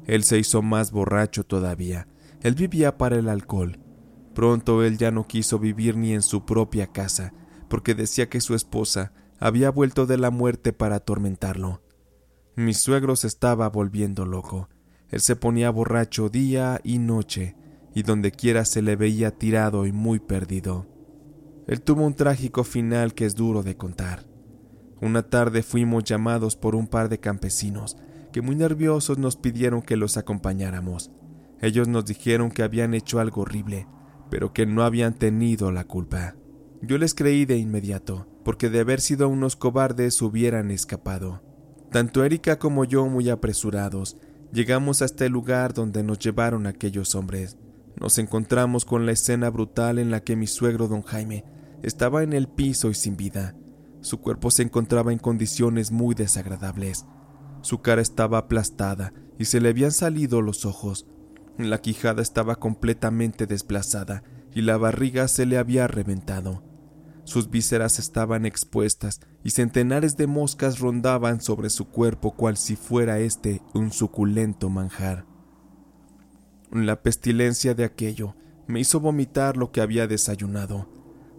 Él 0.07 0.25
se 0.25 0.39
hizo 0.39 0.63
más 0.63 0.93
borracho 0.93 1.45
todavía. 1.45 2.09
Él 2.41 2.55
vivía 2.55 2.97
para 2.97 3.17
el 3.17 3.29
alcohol. 3.29 3.81
Pronto 4.35 4.83
él 4.83 4.97
ya 4.97 5.11
no 5.11 5.27
quiso 5.27 5.59
vivir 5.59 5.95
ni 5.95 6.15
en 6.15 6.23
su 6.23 6.47
propia 6.47 6.87
casa, 6.87 7.35
porque 7.69 7.95
decía 7.95 8.31
que 8.31 8.41
su 8.41 8.55
esposa 8.55 9.13
había 9.39 9.69
vuelto 9.69 10.07
de 10.07 10.17
la 10.17 10.31
muerte 10.31 10.73
para 10.73 10.97
atormentarlo. 10.97 11.83
Mi 12.57 12.73
suegro 12.73 13.15
se 13.15 13.27
estaba 13.27 13.69
volviendo 13.69 14.25
loco. 14.25 14.71
Él 15.11 15.21
se 15.21 15.37
ponía 15.37 15.69
borracho 15.69 16.31
día 16.31 16.81
y 16.83 16.97
noche, 16.97 17.57
y 17.95 18.05
donde 18.05 18.33
quiera 18.33 18.65
se 18.65 18.81
le 18.81 18.97
veía 18.97 19.33
tirado 19.33 19.85
y 19.85 19.93
muy 19.93 20.19
perdido. 20.19 20.87
Él 21.67 21.83
tuvo 21.83 22.07
un 22.07 22.15
trágico 22.15 22.65
final 22.65 23.13
que 23.13 23.27
es 23.27 23.35
duro 23.35 23.63
de 23.63 23.77
contar. 23.77 24.34
Una 25.05 25.23
tarde 25.23 25.63
fuimos 25.63 26.03
llamados 26.05 26.57
por 26.57 26.75
un 26.75 26.87
par 26.87 27.11
de 27.11 27.21
campesinos 27.21 27.99
que 28.33 28.41
muy 28.41 28.57
nerviosos 28.57 29.19
nos 29.19 29.37
pidieron 29.37 29.83
que 29.83 29.99
los 29.99 30.17
acompañáramos. 30.17 31.11
Ellos 31.61 31.89
nos 31.89 32.07
dijeron 32.07 32.51
que 32.51 32.63
habían 32.63 32.95
hecho 32.95 33.21
algo 33.21 33.43
horrible, 33.43 33.87
pero 34.31 34.55
que 34.55 34.65
no 34.65 34.83
habían 34.83 35.13
tenido 35.13 35.71
la 35.73 35.85
culpa. 35.85 36.37
Yo 36.81 36.97
les 36.97 37.15
creí 37.15 37.45
de 37.45 37.59
inmediato, 37.59 38.27
porque 38.47 38.71
de 38.71 38.81
haber 38.81 39.03
sido 39.03 39.29
unos 39.29 39.57
cobardes 39.57 40.23
hubieran 40.23 40.71
escapado. 40.71 41.43
Tanto 41.91 42.25
Erika 42.25 42.59
como 42.59 42.87
yo, 42.87 43.05
muy 43.07 43.29
apresurados, 43.29 44.17
llegamos 44.55 45.03
hasta 45.03 45.27
el 45.27 45.33
lugar 45.33 45.75
donde 45.75 46.03
nos 46.03 46.19
llevaron 46.19 46.67
aquellos 46.67 47.15
hombres. 47.15 47.59
Nos 48.01 48.17
encontramos 48.17 48.87
con 48.87 49.05
la 49.05 49.13
escena 49.13 49.51
brutal 49.51 49.99
en 49.99 50.11
la 50.11 50.21
que 50.21 50.35
mi 50.35 50.47
suegro 50.47 50.89
don 50.89 51.03
Jaime 51.03 51.45
estaba 51.83 52.23
en 52.23 52.33
el 52.33 52.49
piso 52.49 52.89
y 52.89 52.95
sin 52.95 53.19
vida. 53.19 53.55
Su 54.05 54.21
cuerpo 54.21 54.51
se 54.51 54.63
encontraba 54.63 55.15
en 55.15 55.19
condiciones 55.19 55.91
muy 55.91 56.15
desagradables. 56.15 57.07
Su 57.63 57.81
cara 57.81 58.03
estaba 58.03 58.37
aplastada 58.37 59.15
y 59.39 59.47
se 59.47 59.63
le 59.63 59.71
habían 59.71 59.93
salido 59.93 60.43
los 60.43 60.67
ojos. 60.67 61.07
La 61.57 61.79
quijada 61.79 62.21
estaba 62.21 62.57
completamente 62.57 63.47
desplazada 63.47 64.23
y 64.53 64.61
la 64.61 64.77
barriga 64.77 65.27
se 65.27 65.47
le 65.47 65.57
había 65.57 65.89
reventado. 65.89 66.63
sus 67.25 67.49
vísceras 67.49 67.99
estaban 67.99 68.45
expuestas 68.45 69.21
y 69.43 69.51
centenares 69.51 70.19
de 70.19 70.27
moscas 70.27 70.81
rondaban 70.81 71.41
sobre 71.41 71.71
su 71.71 71.87
cuerpo 71.87 72.33
cual 72.33 72.59
si 72.59 72.77
fuera 72.77 73.19
este 73.21 73.63
un 73.73 73.91
suculento 73.91 74.69
manjar. 74.69 75.25
La 76.71 77.01
pestilencia 77.03 77.75
de 77.75 77.85
aquello 77.85 78.37
me 78.67 78.81
hizo 78.81 79.01
vomitar 79.01 79.57
lo 79.57 79.73
que 79.73 79.81
había 79.81 80.07
desayunado. 80.07 80.91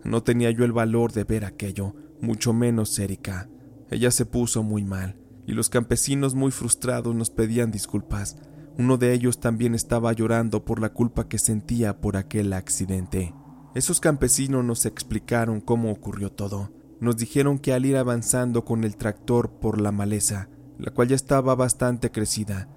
No 0.04 0.23
tenía 0.23 0.49
yo 0.49 0.65
el 0.65 0.71
valor 0.71 1.12
de 1.12 1.23
ver 1.23 1.45
aquello, 1.45 1.93
mucho 2.21 2.54
menos 2.54 2.97
Erika. 2.99 3.49
Ella 3.89 4.12
se 4.12 4.25
puso 4.25 4.63
muy 4.63 4.84
mal, 4.84 5.17
y 5.45 5.54
los 5.54 5.69
campesinos 5.69 6.36
muy 6.36 6.51
frustrados 6.51 7.15
nos 7.15 7.30
pedían 7.30 7.71
disculpas. 7.71 8.38
Uno 8.78 8.97
de 8.97 9.13
ellos 9.13 9.39
también 9.39 9.75
estaba 9.75 10.12
llorando 10.13 10.65
por 10.65 10.82
la 10.82 10.89
culpa 10.89 11.28
que 11.28 11.38
sentía 11.38 12.01
por 12.01 12.17
aquel 12.17 12.51
accidente. 12.54 13.34
Esos 13.73 13.99
campesinos 13.99 14.65
nos 14.65 14.86
explicaron 14.86 15.62
cómo 15.62 15.91
ocurrió 15.91 16.32
todo. 16.32 16.71
Nos 16.99 17.17
dijeron 17.17 17.60
que 17.60 17.73
al 17.73 17.86
ir 17.86 17.97
avanzando 17.97 18.65
con 18.65 18.84
el 18.84 18.97
tractor 18.97 19.51
por 19.51 19.80
la 19.80 19.91
maleza, 19.91 20.49
la 20.78 20.91
cual 20.91 21.10
ya 21.10 21.15
estaba 21.15 21.56
bastante 21.56 22.12
crecida, 22.12 22.69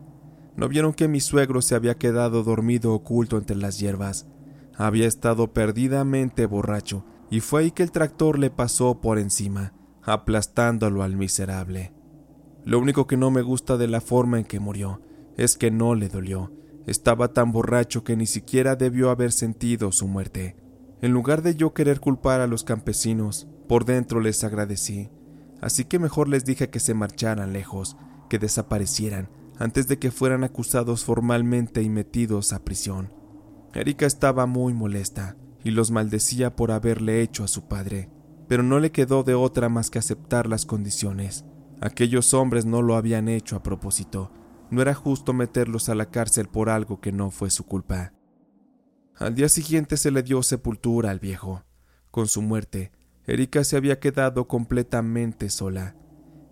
no 0.57 0.69
vieron 0.69 0.93
que 0.93 1.07
mi 1.07 1.21
suegro 1.21 1.63
se 1.63 1.77
había 1.77 1.99
quedado 1.99 2.43
dormido 2.43 2.93
oculto 2.93 3.39
entre 3.39 3.57
las 3.57 3.79
hierbas. 3.79 4.27
Había 4.77 5.07
estado 5.07 5.53
perdidamente 5.53 6.47
borracho 6.47 7.05
y 7.31 7.41
fue 7.41 7.63
ahí 7.63 7.71
que 7.71 7.83
el 7.83 7.93
tractor 7.93 8.39
le 8.39 8.51
pasó 8.51 9.01
por 9.01 9.19
encima, 9.19 9.75
aplastándolo 10.03 11.03
al 11.03 11.17
miserable. 11.17 11.93
Lo 12.65 12.79
único 12.79 13.07
que 13.07 13.17
no 13.17 13.31
me 13.31 13.43
gusta 13.43 13.77
de 13.77 13.89
la 13.89 14.01
forma 14.01 14.39
en 14.39 14.45
que 14.45 14.61
murió 14.61 15.03
es 15.37 15.57
que 15.57 15.71
no 15.71 15.95
le 15.95 16.09
dolió. 16.09 16.53
Estaba 16.87 17.33
tan 17.33 17.53
borracho 17.53 18.03
que 18.03 18.17
ni 18.17 18.27
siquiera 18.27 18.77
debió 18.77 19.11
haber 19.11 19.33
sentido 19.33 19.93
su 19.93 20.09
muerte. 20.09 20.57
En 21.03 21.13
lugar 21.13 21.43
de 21.43 21.55
yo 21.55 21.75
querer 21.75 22.01
culpar 22.01 22.41
a 22.41 22.47
los 22.47 22.65
campesinos, 22.65 23.47
por 23.69 23.85
dentro 23.85 24.21
les 24.21 24.43
agradecí. 24.43 25.11
Así 25.61 25.85
que 25.85 25.99
mejor 25.99 26.29
les 26.29 26.45
dije 26.45 26.71
que 26.71 26.81
se 26.81 26.95
marcharan 26.95 27.53
lejos, 27.53 27.97
que 28.31 28.39
desaparecieran, 28.39 29.29
antes 29.59 29.87
de 29.87 29.99
que 29.99 30.11
fueran 30.11 30.45
acusados 30.45 31.05
formalmente 31.05 31.83
y 31.83 31.91
metidos 31.91 32.53
a 32.53 32.65
prisión. 32.65 33.13
Erika 33.75 34.07
estaba 34.07 34.47
muy 34.47 34.73
molesta 34.73 35.37
y 35.69 35.71
los 35.71 35.91
maldecía 35.91 36.57
por 36.57 36.71
haberle 36.71 37.21
hecho 37.21 37.45
a 37.45 37.47
su 37.47 37.69
padre, 37.69 38.09
pero 38.49 38.63
no 38.63 38.81
le 38.81 38.91
quedó 38.91 39.23
de 39.23 39.35
otra 39.35 39.69
más 39.69 39.91
que 39.91 39.99
aceptar 39.99 40.47
las 40.47 40.65
condiciones. 40.65 41.45
Aquellos 41.83 42.33
hombres 42.33 42.65
no 42.65 42.81
lo 42.81 42.97
habían 42.97 43.29
hecho 43.29 43.55
a 43.55 43.63
propósito. 43.63 44.33
No 44.71 44.81
era 44.81 44.95
justo 44.95 45.35
meterlos 45.35 45.91
a 45.91 45.95
la 45.95 46.11
cárcel 46.11 46.49
por 46.49 46.71
algo 46.71 47.03
que 47.03 47.13
no 47.13 47.31
fue 47.31 47.51
su 47.51 47.67
culpa. 47.67 48.15
Al 49.15 49.35
día 49.35 49.51
siguiente 49.51 49.99
se 49.99 50.11
le 50.11 50.23
dio 50.23 50.43
sepultura 50.43 51.11
al 51.11 51.21
viejo. 51.21 51.65
Con 52.11 52.29
su 52.29 52.41
muerte, 52.41 52.91
Erika 53.27 53.63
se 53.63 53.77
había 53.77 54.01
quedado 54.01 54.49
completamente 54.49 55.51
sola. 55.51 55.97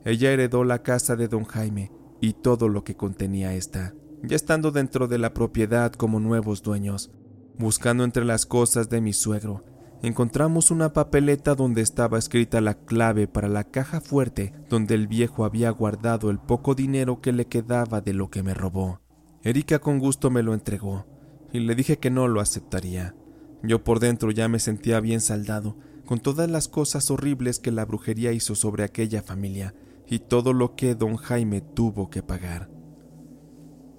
Ella 0.05 0.31
heredó 0.31 0.62
la 0.62 0.83
casa 0.83 1.16
de 1.16 1.29
don 1.29 1.44
Jaime 1.44 1.90
y 2.20 2.35
todo 2.35 2.68
lo 2.68 2.85
que 2.85 2.96
contenía 2.96 3.55
esta, 3.55 3.94
ya 4.22 4.37
estando 4.37 4.72
dentro 4.72 5.09
de 5.09 5.16
la 5.16 5.33
propiedad 5.33 5.90
como 5.94 6.20
nuevos 6.20 6.62
dueños. 6.62 7.11
Buscando 7.59 8.05
entre 8.05 8.25
las 8.25 8.45
cosas 8.45 8.90
de 8.90 9.01
mi 9.01 9.14
suegro, 9.14 9.64
encontramos 10.03 10.71
una 10.71 10.92
papeleta 10.92 11.55
donde 11.55 11.81
estaba 11.81 12.19
escrita 12.19 12.61
la 12.61 12.75
clave 12.75 13.29
para 13.29 13.49
la 13.49 13.64
caja 13.64 14.03
fuerte 14.03 14.53
donde 14.69 14.95
el 14.95 15.07
viejo 15.07 15.45
había 15.47 15.71
guardado 15.71 16.29
el 16.29 16.38
poco 16.38 16.75
dinero 16.75 17.23
que 17.23 17.33
le 17.33 17.47
quedaba 17.47 18.03
de 18.03 18.12
lo 18.12 18.29
que 18.29 18.42
me 18.42 18.53
robó. 18.53 19.01
Erika 19.42 19.79
con 19.79 19.99
gusto 19.99 20.29
me 20.29 20.42
lo 20.42 20.53
entregó, 20.53 21.07
y 21.51 21.61
le 21.61 21.75
dije 21.75 21.99
que 21.99 22.11
no 22.11 22.29
lo 22.29 22.40
aceptaría. 22.40 23.14
Yo 23.62 23.83
por 23.85 24.01
dentro 24.01 24.31
ya 24.31 24.49
me 24.49 24.59
sentía 24.59 25.01
bien 25.01 25.23
saldado, 25.23 25.77
con 26.05 26.21
todas 26.21 26.51
las 26.51 26.69
cosas 26.69 27.11
horribles 27.11 27.59
que 27.59 27.73
la 27.73 27.87
brujería 27.87 28.33
hizo 28.33 28.55
sobre 28.55 28.85
aquella 28.85 29.23
familia 29.23 29.75
y 30.07 30.21
todo 30.21 30.53
lo 30.53 30.77
que 30.77 30.95
don 30.95 31.16
Jaime 31.16 31.62
tuvo 31.62 32.11
que 32.11 32.23
pagar. 32.23 32.76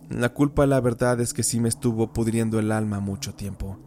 La 0.09 0.29
culpa, 0.29 0.65
la 0.65 0.79
verdad, 0.79 1.19
es 1.19 1.33
que 1.33 1.43
sí 1.43 1.59
me 1.59 1.69
estuvo 1.69 2.13
pudriendo 2.13 2.59
el 2.59 2.71
alma 2.71 2.99
mucho 2.99 3.33
tiempo. 3.33 3.77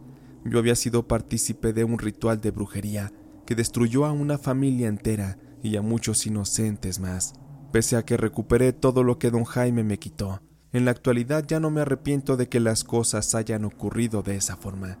Yo 0.45 0.59
había 0.59 0.75
sido 0.75 1.07
partícipe 1.07 1.73
de 1.73 1.83
un 1.83 1.97
ritual 1.97 2.41
de 2.41 2.51
brujería 2.51 3.11
que 3.45 3.55
destruyó 3.55 4.05
a 4.05 4.11
una 4.11 4.37
familia 4.37 4.87
entera 4.87 5.37
y 5.63 5.75
a 5.77 5.81
muchos 5.81 6.25
inocentes 6.25 6.99
más. 6.99 7.33
Pese 7.71 7.95
a 7.95 8.03
que 8.03 8.17
recuperé 8.17 8.73
todo 8.73 9.03
lo 9.03 9.17
que 9.17 9.31
don 9.31 9.45
Jaime 9.45 9.83
me 9.83 9.97
quitó, 9.97 10.41
en 10.73 10.85
la 10.85 10.91
actualidad 10.91 11.45
ya 11.47 11.59
no 11.59 11.69
me 11.69 11.81
arrepiento 11.81 12.37
de 12.37 12.47
que 12.47 12.59
las 12.59 12.83
cosas 12.83 13.35
hayan 13.35 13.65
ocurrido 13.65 14.21
de 14.21 14.35
esa 14.35 14.55
forma. 14.55 14.99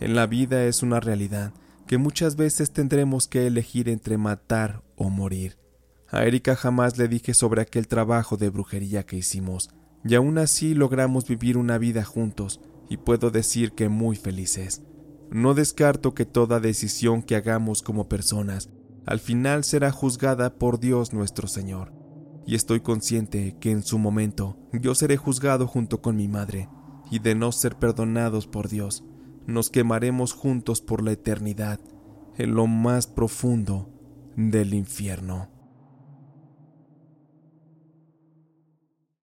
En 0.00 0.14
la 0.14 0.26
vida 0.26 0.64
es 0.64 0.82
una 0.82 1.00
realidad 1.00 1.52
que 1.86 1.98
muchas 1.98 2.36
veces 2.36 2.72
tendremos 2.72 3.26
que 3.26 3.46
elegir 3.46 3.88
entre 3.88 4.18
matar 4.18 4.82
o 4.96 5.08
morir. 5.08 5.56
A 6.10 6.24
Erika 6.24 6.56
jamás 6.56 6.98
le 6.98 7.08
dije 7.08 7.32
sobre 7.32 7.62
aquel 7.62 7.88
trabajo 7.88 8.36
de 8.36 8.50
brujería 8.50 9.04
que 9.04 9.16
hicimos, 9.16 9.70
y 10.04 10.14
aún 10.14 10.38
así 10.38 10.74
logramos 10.74 11.26
vivir 11.26 11.56
una 11.56 11.78
vida 11.78 12.04
juntos 12.04 12.60
y 12.88 12.98
puedo 12.98 13.30
decir 13.30 13.72
que 13.72 13.88
muy 13.88 14.16
felices. 14.16 14.82
No 15.30 15.54
descarto 15.54 16.14
que 16.14 16.24
toda 16.24 16.60
decisión 16.60 17.22
que 17.22 17.36
hagamos 17.36 17.82
como 17.82 18.08
personas 18.08 18.70
al 19.08 19.20
final 19.20 19.64
será 19.64 19.90
juzgada 19.90 20.58
por 20.58 20.80
Dios 20.80 21.14
nuestro 21.14 21.48
Señor, 21.48 21.94
y 22.46 22.54
estoy 22.54 22.80
consciente 22.80 23.56
que 23.58 23.70
en 23.70 23.82
su 23.82 23.98
momento 23.98 24.58
yo 24.72 24.94
seré 24.94 25.16
juzgado 25.16 25.66
junto 25.66 26.02
con 26.02 26.16
mi 26.16 26.28
madre, 26.28 26.68
y 27.10 27.18
de 27.20 27.34
no 27.34 27.50
ser 27.52 27.76
perdonados 27.76 28.46
por 28.46 28.68
Dios, 28.68 29.04
nos 29.46 29.70
quemaremos 29.70 30.34
juntos 30.34 30.82
por 30.82 31.02
la 31.02 31.12
eternidad 31.12 31.80
en 32.36 32.54
lo 32.54 32.66
más 32.66 33.06
profundo 33.06 33.90
del 34.36 34.74
infierno. 34.74 35.48